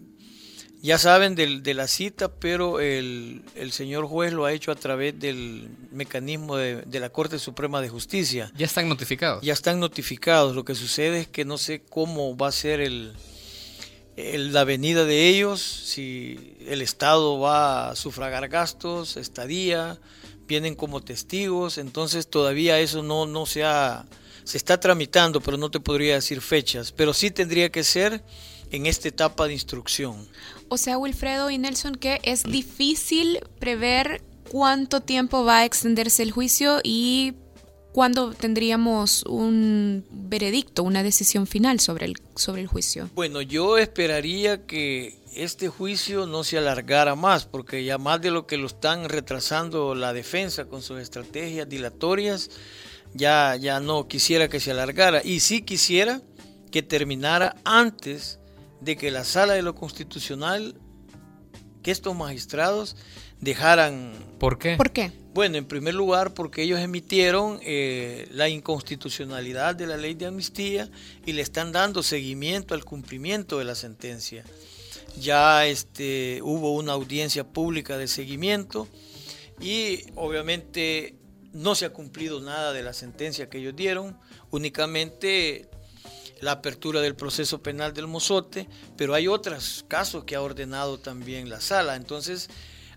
ya 0.81 0.97
saben 0.97 1.35
de 1.35 1.73
la 1.73 1.87
cita, 1.87 2.29
pero 2.29 2.79
el, 2.79 3.43
señor 3.71 4.05
juez 4.05 4.33
lo 4.33 4.45
ha 4.45 4.53
hecho 4.53 4.71
a 4.71 4.75
través 4.75 5.19
del 5.19 5.69
mecanismo 5.91 6.57
de, 6.57 6.99
la 6.99 7.09
Corte 7.09 7.39
Suprema 7.39 7.81
de 7.81 7.89
Justicia. 7.89 8.51
Ya 8.55 8.65
están 8.65 8.87
notificados. 8.87 9.43
Ya 9.43 9.53
están 9.53 9.79
notificados. 9.79 10.55
Lo 10.55 10.63
que 10.63 10.75
sucede 10.75 11.21
es 11.21 11.27
que 11.27 11.45
no 11.45 11.57
sé 11.57 11.81
cómo 11.89 12.37
va 12.37 12.49
a 12.49 12.51
ser 12.51 12.81
el, 12.81 13.13
la 14.15 14.63
venida 14.63 15.05
de 15.05 15.27
ellos, 15.27 15.61
si 15.61 16.55
el 16.67 16.81
Estado 16.81 17.39
va 17.39 17.89
a 17.89 17.95
sufragar 17.95 18.47
gastos, 18.47 19.17
estadía, 19.17 19.99
vienen 20.47 20.75
como 20.75 21.01
testigos, 21.01 21.77
entonces 21.77 22.27
todavía 22.27 22.79
eso 22.79 23.01
no, 23.01 23.25
no 23.25 23.45
se 23.45 23.63
ha 23.63 24.05
se 24.45 24.57
está 24.57 24.79
tramitando, 24.79 25.41
pero 25.41 25.57
no 25.57 25.71
te 25.71 25.79
podría 25.79 26.13
decir 26.13 26.39
fechas, 26.39 26.91
pero 26.91 27.13
sí 27.13 27.31
tendría 27.31 27.71
que 27.71 27.83
ser 27.83 28.23
en 28.71 28.85
esta 28.85 29.07
etapa 29.07 29.47
de 29.47 29.53
instrucción. 29.53 30.27
O 30.69 30.77
sea, 30.77 30.97
Wilfredo 30.97 31.49
y 31.49 31.57
Nelson, 31.57 31.95
que 31.95 32.19
es 32.23 32.43
difícil 32.43 33.39
prever 33.59 34.21
cuánto 34.49 35.01
tiempo 35.01 35.43
va 35.43 35.59
a 35.59 35.65
extenderse 35.65 36.23
el 36.23 36.31
juicio 36.31 36.79
y 36.83 37.33
cuándo 37.91 38.33
tendríamos 38.33 39.23
un 39.23 40.05
veredicto, 40.11 40.83
una 40.83 41.01
decisión 41.01 41.47
final 41.47 41.79
sobre 41.79 42.07
el, 42.07 42.15
sobre 42.35 42.61
el 42.61 42.67
juicio. 42.67 43.09
Bueno, 43.15 43.41
yo 43.41 43.77
esperaría 43.77 44.65
que 44.65 45.17
este 45.33 45.69
juicio 45.69 46.25
no 46.25 46.43
se 46.43 46.57
alargara 46.57 47.15
más, 47.15 47.45
porque 47.45 47.85
ya 47.85 47.97
más 47.97 48.21
de 48.21 48.31
lo 48.31 48.47
que 48.47 48.57
lo 48.57 48.67
están 48.67 49.07
retrasando 49.07 49.95
la 49.95 50.11
defensa 50.11 50.65
con 50.65 50.81
sus 50.81 50.99
estrategias 50.99 51.69
dilatorias, 51.69 52.49
ya, 53.13 53.55
ya 53.55 53.79
no 53.79 54.07
quisiera 54.07 54.49
que 54.49 54.59
se 54.59 54.71
alargara 54.71 55.21
y 55.23 55.39
sí 55.39 55.61
quisiera 55.61 56.21
que 56.71 56.83
terminara 56.83 57.55
antes 57.63 58.39
de 58.81 58.95
que 58.95 59.11
la 59.11 59.23
sala 59.23 59.53
de 59.53 59.61
lo 59.61 59.75
constitucional, 59.75 60.75
que 61.83 61.91
estos 61.91 62.15
magistrados 62.15 62.95
dejaran... 63.39 64.13
¿Por 64.39 64.57
qué? 64.57 64.75
¿Por 64.77 64.91
qué? 64.91 65.11
Bueno, 65.33 65.57
en 65.57 65.65
primer 65.65 65.93
lugar 65.93 66.33
porque 66.33 66.63
ellos 66.63 66.79
emitieron 66.79 67.59
eh, 67.61 68.27
la 68.31 68.47
inconstitucionalidad 68.47 69.75
de 69.75 69.85
la 69.85 69.97
ley 69.97 70.13
de 70.13 70.27
amnistía 70.27 70.89
y 71.25 71.33
le 71.33 71.41
están 71.41 71.71
dando 71.71 72.03
seguimiento 72.03 72.73
al 72.73 72.85
cumplimiento 72.85 73.59
de 73.59 73.65
la 73.65 73.75
sentencia. 73.75 74.45
Ya 75.19 75.65
este, 75.65 76.41
hubo 76.41 76.73
una 76.73 76.93
audiencia 76.93 77.45
pública 77.45 77.97
de 77.97 78.07
seguimiento 78.07 78.87
y 79.59 80.03
obviamente 80.15 81.15
no 81.53 81.75
se 81.75 81.85
ha 81.85 81.89
cumplido 81.91 82.41
nada 82.41 82.73
de 82.73 82.83
la 82.83 82.93
sentencia 82.93 83.49
que 83.49 83.59
ellos 83.59 83.75
dieron, 83.75 84.17
únicamente 84.51 85.69
la 86.45 86.51
apertura 86.51 87.01
del 87.01 87.15
proceso 87.15 87.61
penal 87.63 87.91
del 87.91 88.05
Mozote, 88.05 88.67
pero 88.95 89.15
hay 89.15 89.27
otros 89.27 89.83
casos 89.87 90.25
que 90.25 90.35
ha 90.35 90.41
ordenado 90.41 90.99
también 90.99 91.49
la 91.49 91.59
sala. 91.59 91.95
Entonces, 91.95 92.51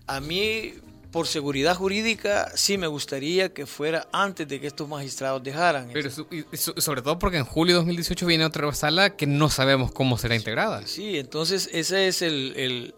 a 0.05 0.21
mí, 0.21 0.75
por 1.11 1.25
seguridad 1.25 1.75
jurídica, 1.75 2.51
sí 2.55 2.77
me 2.77 2.85
gustaría 2.85 3.51
que 3.51 3.65
fuera 3.65 4.07
antes 4.11 4.47
de 4.47 4.61
que 4.61 4.67
estos 4.67 4.87
magistrados 4.87 5.41
dejaran. 5.41 5.89
Pero 5.91 6.11
sobre 6.11 7.01
todo 7.01 7.17
porque 7.17 7.37
en 7.37 7.45
julio 7.45 7.73
de 7.73 7.77
2018 7.79 8.23
viene 8.27 8.45
otra 8.45 8.71
sala 8.73 9.15
que 9.15 9.25
no 9.25 9.49
sabemos 9.49 9.91
cómo 9.91 10.19
será 10.19 10.35
integrada. 10.35 10.85
Sí, 10.85 11.17
entonces 11.17 11.71
ese 11.73 12.07
es 12.07 12.21
el, 12.21 12.53
el, 12.55 12.93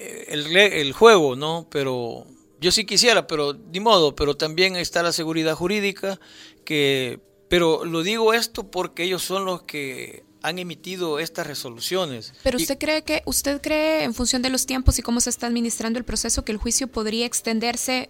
el, 0.00 0.56
el 0.56 0.92
juego, 0.92 1.36
¿no? 1.36 1.68
Pero 1.70 2.26
yo 2.60 2.72
sí 2.72 2.84
quisiera, 2.84 3.28
pero 3.28 3.54
ni 3.72 3.78
modo, 3.78 4.16
pero 4.16 4.36
también 4.36 4.74
está 4.74 5.04
la 5.04 5.12
seguridad 5.12 5.54
jurídica, 5.54 6.18
que, 6.64 7.20
pero 7.50 7.84
lo 7.84 8.04
digo 8.04 8.32
esto 8.32 8.70
porque 8.70 9.02
ellos 9.02 9.24
son 9.24 9.44
los 9.44 9.62
que 9.62 10.22
han 10.40 10.60
emitido 10.60 11.18
estas 11.18 11.48
resoluciones. 11.48 12.32
Pero 12.44 12.56
usted 12.56 12.78
cree 12.78 13.02
que, 13.02 13.22
usted 13.26 13.60
cree, 13.60 14.04
en 14.04 14.14
función 14.14 14.40
de 14.40 14.50
los 14.50 14.66
tiempos 14.66 15.00
y 15.00 15.02
cómo 15.02 15.20
se 15.20 15.30
está 15.30 15.48
administrando 15.48 15.98
el 15.98 16.04
proceso, 16.04 16.44
que 16.44 16.52
el 16.52 16.58
juicio 16.58 16.86
podría 16.86 17.26
extenderse, 17.26 18.08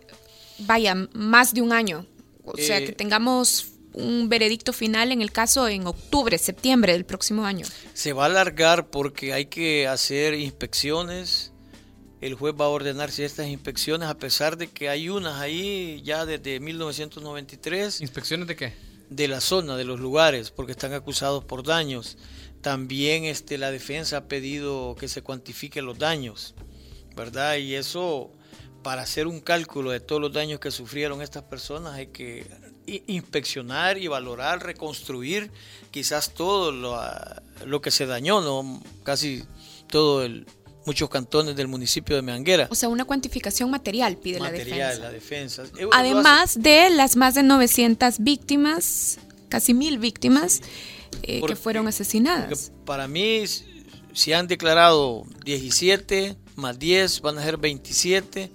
vaya, 0.58 0.94
más 1.14 1.54
de 1.54 1.62
un 1.62 1.72
año. 1.72 2.04
O 2.44 2.54
sea, 2.58 2.80
que 2.80 2.90
eh, 2.90 2.92
tengamos 2.92 3.68
un 3.94 4.28
veredicto 4.28 4.74
final 4.74 5.10
en 5.10 5.22
el 5.22 5.32
caso 5.32 5.68
en 5.68 5.86
octubre, 5.86 6.36
septiembre 6.36 6.92
del 6.92 7.06
próximo 7.06 7.46
año. 7.46 7.64
Se 7.94 8.12
va 8.12 8.24
a 8.24 8.26
alargar 8.26 8.90
porque 8.90 9.32
hay 9.32 9.46
que 9.46 9.88
hacer 9.88 10.34
inspecciones, 10.34 11.52
el 12.20 12.34
juez 12.34 12.54
va 12.60 12.66
a 12.66 12.68
ordenar 12.68 13.10
ciertas 13.10 13.46
inspecciones, 13.46 14.06
a 14.06 14.18
pesar 14.18 14.58
de 14.58 14.66
que 14.66 14.90
hay 14.90 15.08
unas 15.08 15.40
ahí 15.40 16.02
ya 16.04 16.26
desde 16.26 16.60
1993. 16.60 18.02
¿Inspecciones 18.02 18.46
de 18.46 18.56
qué? 18.56 18.89
De 19.10 19.28
la 19.28 19.40
zona, 19.40 19.76
de 19.76 19.84
los 19.84 20.00
lugares, 20.00 20.50
porque 20.50 20.72
están 20.72 20.94
acusados 20.94 21.44
por 21.44 21.62
daños. 21.62 22.16
También 22.62 23.24
este, 23.24 23.58
la 23.58 23.70
defensa 23.70 24.18
ha 24.18 24.28
pedido 24.28 24.94
que 24.98 25.08
se 25.08 25.22
cuantifiquen 25.22 25.84
los 25.84 25.98
daños, 25.98 26.54
¿verdad? 27.16 27.56
Y 27.56 27.74
eso, 27.74 28.30
para 28.82 29.02
hacer 29.02 29.26
un 29.26 29.40
cálculo 29.40 29.90
de 29.90 30.00
todos 30.00 30.22
los 30.22 30.32
daños 30.32 30.60
que 30.60 30.70
sufrieron 30.70 31.22
estas 31.22 31.42
personas, 31.42 31.94
hay 31.94 32.06
que 32.08 32.46
inspeccionar 32.86 33.98
y 33.98 34.08
valorar, 34.08 34.64
reconstruir 34.64 35.50
quizás 35.90 36.34
todo 36.34 36.72
lo, 36.72 36.98
lo 37.66 37.80
que 37.80 37.90
se 37.90 38.06
dañó, 38.06 38.40
¿no? 38.40 38.82
Casi 39.02 39.44
todo 39.88 40.24
el, 40.24 40.46
muchos 40.86 41.08
cantones 41.10 41.56
del 41.56 41.68
municipio 41.68 42.16
de 42.16 42.22
Meanguera. 42.22 42.68
O 42.70 42.74
sea, 42.74 42.88
una 42.88 43.04
cuantificación 43.04 43.70
material 43.70 44.16
pide 44.16 44.40
la 44.40 44.50
defensa. 44.50 44.94
la 44.98 45.10
defensa. 45.10 45.62
Eh, 45.78 45.86
Además 45.92 46.60
de 46.60 46.90
las 46.90 47.16
más 47.16 47.34
de 47.34 47.42
900 47.42 48.18
víctimas, 48.20 49.18
casi 49.48 49.74
mil 49.74 49.98
víctimas 49.98 50.60
eh, 51.22 51.40
que 51.46 51.56
fueron 51.56 51.86
asesinadas. 51.88 52.72
Para 52.84 53.08
mí, 53.08 53.44
si 54.12 54.32
han 54.32 54.46
declarado 54.46 55.24
17 55.44 56.36
más 56.56 56.78
10, 56.78 57.20
van 57.20 57.38
a 57.38 57.44
ser 57.44 57.56
27. 57.56 58.50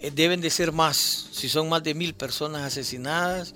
Eh, 0.00 0.12
deben 0.14 0.40
de 0.40 0.50
ser 0.50 0.72
más, 0.72 1.28
si 1.32 1.48
son 1.48 1.68
más 1.68 1.82
de 1.82 1.94
mil 1.94 2.14
personas 2.14 2.62
asesinadas. 2.62 3.54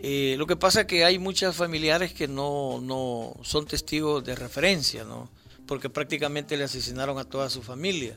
lo 0.00 0.46
que 0.46 0.56
pasa 0.56 0.82
es 0.82 0.86
que 0.86 1.04
hay 1.04 1.18
muchas 1.18 1.56
familiares 1.56 2.12
que 2.12 2.28
no, 2.28 2.80
no 2.80 3.34
son 3.42 3.66
testigos 3.66 4.24
de 4.24 4.34
referencia, 4.34 5.04
¿no? 5.04 5.28
Porque 5.72 5.88
prácticamente 5.88 6.54
le 6.58 6.64
asesinaron 6.64 7.18
a 7.18 7.24
toda 7.24 7.48
su 7.48 7.62
familia. 7.62 8.14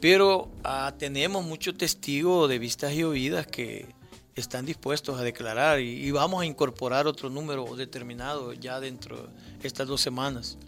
Pero 0.00 0.50
ah, 0.64 0.92
tenemos 0.98 1.44
muchos 1.44 1.78
testigos 1.78 2.48
de 2.48 2.58
vistas 2.58 2.92
y 2.92 3.04
oídas 3.04 3.46
que 3.46 3.86
están 4.34 4.66
dispuestos 4.66 5.20
a 5.20 5.22
declarar 5.22 5.78
y, 5.78 6.10
vamos 6.10 6.42
a 6.42 6.44
incorporar 6.44 7.06
otro 7.06 7.30
número 7.30 7.76
determinado 7.76 8.52
ya 8.52 8.80
dentro 8.80 9.28
de 9.60 9.68
estas 9.68 9.86
dos 9.86 10.00
semanas. 10.00 10.58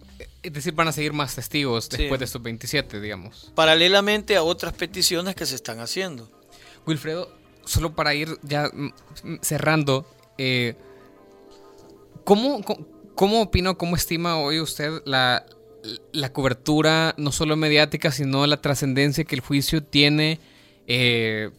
Es 0.41 0.53
decir, 0.53 0.73
van 0.73 0.87
a 0.87 0.93
seguir 0.93 1.13
más 1.13 1.35
testigos 1.35 1.91
después 1.91 2.21
de 2.21 2.27
estos 2.27 2.41
27, 2.41 3.01
digamos. 3.01 3.51
Paralelamente 3.57 4.37
a 4.37 4.45
otras 4.45 4.73
peticiones 4.73 5.35
que 5.35 5.47
se 5.47 5.57
están 5.57 5.81
haciendo. 5.81 6.31
Wilfredo, 6.87 7.29
solo 7.65 7.93
para 7.93 8.15
ir 8.15 8.39
ya 8.43 8.71
cerrando, 9.41 10.07
eh, 10.39 10.77
¿cómo, 12.23 12.61
cómo 13.17 13.43
opina, 13.43 13.75
cómo 13.75 13.97
estima 13.97 14.37
hoy 14.39 14.61
usted 14.61 15.03
la, 15.07 15.45
la 16.13 16.33
cobertura 16.33 17.15
no 17.19 17.33
solo 17.33 17.57
mediática, 17.57 18.11
sino 18.11 18.47
la 18.47 18.61
trascendencia 18.61 19.25
que 19.25 19.35
el 19.35 19.41
juicio 19.41 19.83
tiene 19.83 20.41
eh, 20.87 21.51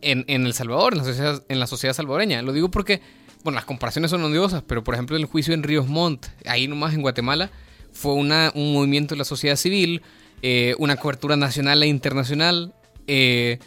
en, 0.00 0.24
El 0.28 0.54
Salvador, 0.54 0.92
en 0.92 0.98
la, 0.98 1.04
sociedad, 1.04 1.42
en 1.48 1.60
la 1.60 1.66
sociedad 1.66 1.94
salvadoreña. 1.94 2.42
Lo 2.42 2.52
digo 2.52 2.70
porque, 2.70 3.00
bueno, 3.44 3.56
las 3.56 3.64
comparaciones 3.64 4.10
son 4.10 4.22
odiosas, 4.24 4.62
pero 4.66 4.82
por 4.84 4.94
ejemplo 4.94 5.16
el 5.16 5.26
juicio 5.26 5.54
en 5.54 5.62
Ríos 5.62 5.88
Montt, 5.88 6.26
ahí 6.46 6.68
nomás 6.68 6.94
en 6.94 7.02
Guatemala, 7.02 7.50
fue 7.92 8.14
una, 8.14 8.52
un 8.54 8.72
movimiento 8.72 9.14
de 9.14 9.18
la 9.18 9.24
sociedad 9.24 9.56
civil, 9.56 10.02
eh, 10.42 10.74
una 10.78 10.96
cobertura 10.96 11.36
nacional 11.36 11.82
e 11.82 11.86
internacional. 11.86 12.74
Eh, 13.06 13.58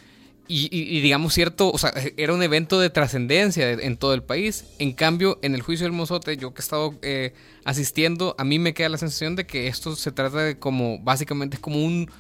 y, 0.54 1.00
digamos 1.00 1.34
cierto, 1.34 1.72
o 1.72 1.78
sea, 1.78 1.94
era 2.18 2.34
un 2.34 2.44
evento 2.44 2.80
de 2.80 2.90
trascendencia 2.90 3.72
en 3.72 3.96
todo 3.96 4.14
el 4.14 4.22
país. 4.22 4.66
En 4.80 4.92
cambio, 4.92 5.40
en 5.42 5.56
el 5.56 5.62
juicio 5.62 5.86
del 5.86 5.94
Mozote, 5.94 6.36
yo 6.36 6.54
que 6.54 6.60
he 6.60 6.64
estado 6.64 6.96
eh, 7.02 7.34
asistiendo, 7.64 8.36
a 8.38 8.44
mí 8.44 8.60
me 8.60 8.74
queda 8.74 8.90
la 8.90 8.98
sensación 8.98 9.36
de 9.38 9.46
que 9.46 9.68
esto 9.68 9.96
se 9.96 10.12
trata 10.12 10.40
de 10.40 10.60
como, 10.60 11.00
básicamente 11.00 11.56
es 11.56 11.62
como 11.62 11.84
un, 11.84 12.12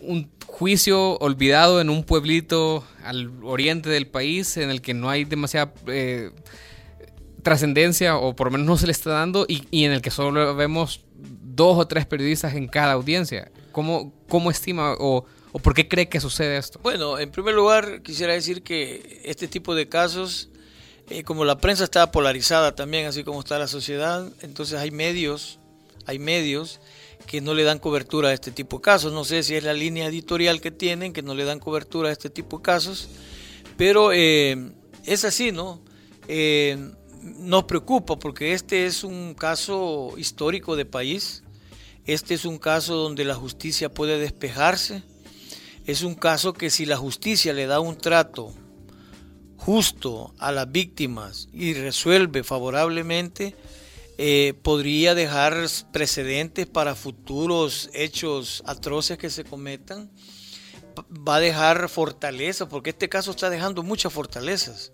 un 0.00 0.30
juicio 0.46 1.18
olvidado 1.18 1.80
en 1.80 1.90
un 1.90 2.02
pueblito 2.04 2.82
al 3.04 3.30
oriente 3.42 3.90
del 3.90 4.06
país 4.06 4.56
en 4.56 4.70
el 4.70 4.80
que 4.80 4.94
no 4.94 5.10
hay 5.10 5.24
demasiada 5.24 5.74
eh, 5.86 6.30
trascendencia 7.42 8.16
o 8.16 8.34
por 8.34 8.46
lo 8.46 8.52
menos 8.52 8.66
no 8.66 8.76
se 8.78 8.86
le 8.86 8.92
está 8.92 9.10
dando 9.10 9.44
y, 9.48 9.84
en 9.84 9.92
el 9.92 10.00
que 10.00 10.10
solo 10.10 10.56
vemos 10.56 11.04
dos 11.14 11.78
o 11.78 11.86
tres 11.86 12.06
periodistas 12.06 12.54
en 12.54 12.68
cada 12.68 12.92
audiencia. 12.92 13.50
¿Cómo, 13.72 14.14
cómo 14.28 14.50
estima 14.50 14.94
o 15.56 15.58
por 15.58 15.72
qué 15.72 15.88
cree 15.88 16.06
que 16.06 16.20
sucede 16.20 16.58
esto? 16.58 16.78
Bueno, 16.82 17.18
en 17.18 17.30
primer 17.30 17.54
lugar 17.54 18.02
quisiera 18.02 18.34
decir 18.34 18.62
que 18.62 19.22
este 19.24 19.48
tipo 19.48 19.74
de 19.74 19.88
casos, 19.88 20.50
eh, 21.08 21.22
como 21.22 21.46
la 21.46 21.56
prensa 21.56 21.84
está 21.84 22.12
polarizada 22.12 22.74
también, 22.74 23.06
así 23.06 23.24
como 23.24 23.40
está 23.40 23.58
la 23.58 23.66
sociedad, 23.66 24.30
entonces 24.42 24.78
hay 24.78 24.90
medios, 24.90 25.58
hay 26.04 26.18
medios 26.18 26.78
que 27.26 27.40
no 27.40 27.54
le 27.54 27.64
dan 27.64 27.78
cobertura 27.78 28.28
a 28.28 28.32
este 28.34 28.50
tipo 28.50 28.76
de 28.76 28.82
casos. 28.82 29.14
No 29.14 29.24
sé 29.24 29.42
si 29.42 29.54
es 29.54 29.64
la 29.64 29.72
línea 29.72 30.08
editorial 30.08 30.60
que 30.60 30.70
tienen, 30.70 31.14
que 31.14 31.22
no 31.22 31.34
le 31.34 31.46
dan 31.46 31.58
cobertura 31.58 32.10
a 32.10 32.12
este 32.12 32.28
tipo 32.28 32.58
de 32.58 32.62
casos, 32.62 33.08
pero 33.78 34.12
eh, 34.12 34.72
es 35.06 35.24
así, 35.24 35.52
¿no? 35.52 35.80
Eh, 36.28 36.76
nos 37.22 37.64
preocupa 37.64 38.18
porque 38.18 38.52
este 38.52 38.84
es 38.84 39.04
un 39.04 39.32
caso 39.32 40.12
histórico 40.18 40.76
de 40.76 40.84
país, 40.84 41.44
este 42.04 42.34
es 42.34 42.44
un 42.44 42.58
caso 42.58 42.94
donde 42.96 43.24
la 43.24 43.34
justicia 43.34 43.88
puede 43.88 44.18
despejarse, 44.18 45.02
es 45.86 46.02
un 46.02 46.16
caso 46.16 46.52
que 46.52 46.68
si 46.68 46.84
la 46.84 46.96
justicia 46.96 47.52
le 47.52 47.66
da 47.66 47.78
un 47.78 47.96
trato 47.96 48.52
justo 49.56 50.34
a 50.38 50.50
las 50.50 50.70
víctimas 50.70 51.48
y 51.52 51.74
resuelve 51.74 52.42
favorablemente, 52.42 53.54
eh, 54.18 54.54
podría 54.62 55.14
dejar 55.14 55.68
precedentes 55.92 56.66
para 56.66 56.96
futuros 56.96 57.88
hechos 57.94 58.64
atroces 58.66 59.16
que 59.16 59.30
se 59.30 59.44
cometan. 59.44 60.10
Va 61.10 61.36
a 61.36 61.40
dejar 61.40 61.88
fortaleza, 61.88 62.68
porque 62.68 62.90
este 62.90 63.08
caso 63.08 63.30
está 63.30 63.48
dejando 63.48 63.84
muchas 63.84 64.12
fortalezas. 64.12 64.92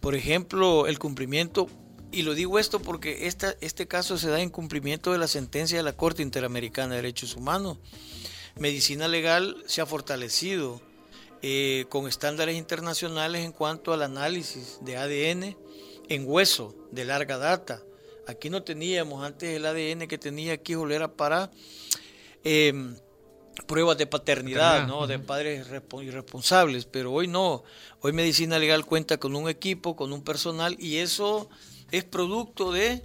Por 0.00 0.14
ejemplo, 0.14 0.86
el 0.86 1.00
cumplimiento, 1.00 1.66
y 2.12 2.22
lo 2.22 2.34
digo 2.34 2.60
esto 2.60 2.78
porque 2.80 3.26
este 3.26 3.88
caso 3.88 4.16
se 4.16 4.28
da 4.28 4.40
en 4.40 4.50
cumplimiento 4.50 5.10
de 5.10 5.18
la 5.18 5.26
sentencia 5.26 5.78
de 5.78 5.82
la 5.82 5.96
Corte 5.96 6.22
Interamericana 6.22 6.90
de 6.90 7.02
Derechos 7.02 7.34
Humanos. 7.34 7.78
Medicina 8.56 9.08
legal 9.08 9.62
se 9.66 9.80
ha 9.80 9.86
fortalecido 9.86 10.80
eh, 11.42 11.86
con 11.88 12.08
estándares 12.08 12.56
internacionales 12.56 13.44
en 13.44 13.52
cuanto 13.52 13.92
al 13.92 14.02
análisis 14.02 14.78
de 14.82 14.96
ADN 14.96 15.56
en 16.08 16.24
hueso 16.26 16.74
de 16.90 17.04
larga 17.04 17.38
data 17.38 17.82
Aquí 18.26 18.48
no 18.48 18.62
teníamos 18.62 19.24
antes 19.24 19.54
el 19.54 19.66
ADN 19.66 20.08
que 20.08 20.18
tenía 20.18 20.54
aquí 20.54 20.74
Jolera 20.74 21.12
para 21.12 21.50
em, 22.42 22.96
pruebas 23.66 23.98
de 23.98 24.06
paternidad, 24.06 24.86
¿no? 24.86 25.06
De 25.06 25.18
padres 25.18 25.66
irresponsables, 26.02 26.86
pero 26.86 27.12
hoy 27.12 27.26
no. 27.26 27.64
Hoy 28.00 28.12
Medicina 28.12 28.58
Legal 28.58 28.86
cuenta 28.86 29.18
con 29.18 29.36
un 29.36 29.48
equipo, 29.48 29.94
con 29.94 30.12
un 30.12 30.22
personal 30.22 30.76
y 30.78 30.96
eso 30.98 31.50
es 31.90 32.04
producto 32.04 32.72
de 32.72 33.02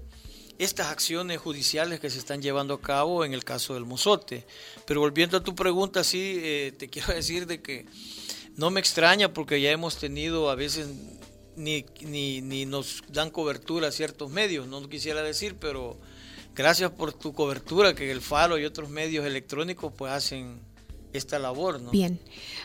estas 0.59 0.87
acciones 0.87 1.39
judiciales 1.39 2.01
que 2.01 2.09
se 2.09 2.19
están 2.19 2.41
llevando 2.41 2.75
a 2.75 2.81
cabo 2.81 3.23
en 3.23 3.33
el 3.33 3.45
caso 3.45 3.73
del 3.73 3.85
Mozote. 3.85 4.45
Pero 4.85 4.99
volviendo 4.99 5.37
a 5.37 5.43
tu 5.43 5.55
pregunta, 5.55 6.03
sí, 6.03 6.39
eh, 6.43 6.73
te 6.77 6.89
quiero 6.91 7.13
decir 7.13 7.47
de 7.47 7.61
que 7.61 7.85
no 8.57 8.69
me 8.69 8.81
extraña 8.81 9.33
porque 9.33 9.61
ya 9.61 9.71
hemos 9.71 9.97
tenido 9.97 10.49
a 10.49 10.55
veces 10.55 10.89
ni, 11.55 11.85
ni, 12.01 12.65
nos 12.65 13.01
dan 13.09 13.31
cobertura 13.31 13.87
a 13.87 13.91
ciertos 13.91 14.29
medios, 14.29 14.67
no 14.67 14.87
quisiera 14.89 15.23
decir, 15.23 15.55
pero 15.59 15.97
gracias 16.55 16.91
por 16.91 17.13
tu 17.13 17.33
cobertura 17.33 17.95
que 17.95 18.11
el 18.11 18.21
Faro 18.21 18.57
y 18.57 18.65
otros 18.65 18.89
medios 18.89 19.25
electrónicos 19.25 19.93
pues 19.97 20.11
hacen 20.11 20.59
esta 21.13 21.39
labor. 21.39 21.81
¿no? 21.81 21.91
Bien. 21.91 22.19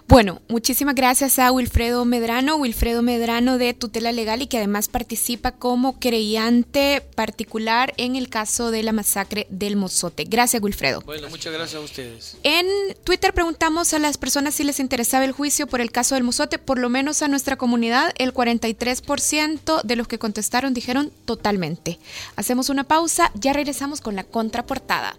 Bueno, 0.06 0.42
muchísimas 0.48 0.94
gracias 0.94 1.38
a 1.38 1.50
Wilfredo 1.50 2.04
Medrano, 2.04 2.56
Wilfredo 2.56 3.00
Medrano 3.00 3.56
de 3.56 3.72
Tutela 3.72 4.12
Legal 4.12 4.42
y 4.42 4.46
que 4.46 4.58
además 4.58 4.88
participa 4.88 5.52
como 5.52 5.98
creyente 5.98 7.02
particular 7.14 7.94
en 7.96 8.14
el 8.14 8.28
caso 8.28 8.70
de 8.70 8.82
la 8.82 8.92
masacre 8.92 9.46
del 9.48 9.76
Mozote. 9.76 10.24
Gracias, 10.24 10.62
Wilfredo. 10.62 11.00
Bueno, 11.06 11.30
muchas 11.30 11.54
gracias 11.54 11.80
a 11.80 11.84
ustedes. 11.84 12.36
En 12.42 12.66
Twitter 13.02 13.32
preguntamos 13.32 13.94
a 13.94 13.98
las 13.98 14.18
personas 14.18 14.54
si 14.54 14.64
les 14.64 14.78
interesaba 14.78 15.24
el 15.24 15.32
juicio 15.32 15.66
por 15.66 15.80
el 15.80 15.90
caso 15.90 16.14
del 16.14 16.24
Mozote, 16.24 16.58
por 16.58 16.78
lo 16.78 16.90
menos 16.90 17.22
a 17.22 17.28
nuestra 17.28 17.56
comunidad, 17.56 18.12
el 18.18 18.34
43% 18.34 19.82
de 19.82 19.96
los 19.96 20.06
que 20.06 20.18
contestaron 20.18 20.74
dijeron 20.74 21.12
totalmente. 21.24 21.98
Hacemos 22.36 22.68
una 22.68 22.84
pausa, 22.84 23.30
ya 23.34 23.54
regresamos 23.54 24.02
con 24.02 24.16
la 24.16 24.24
contraportada. 24.24 25.16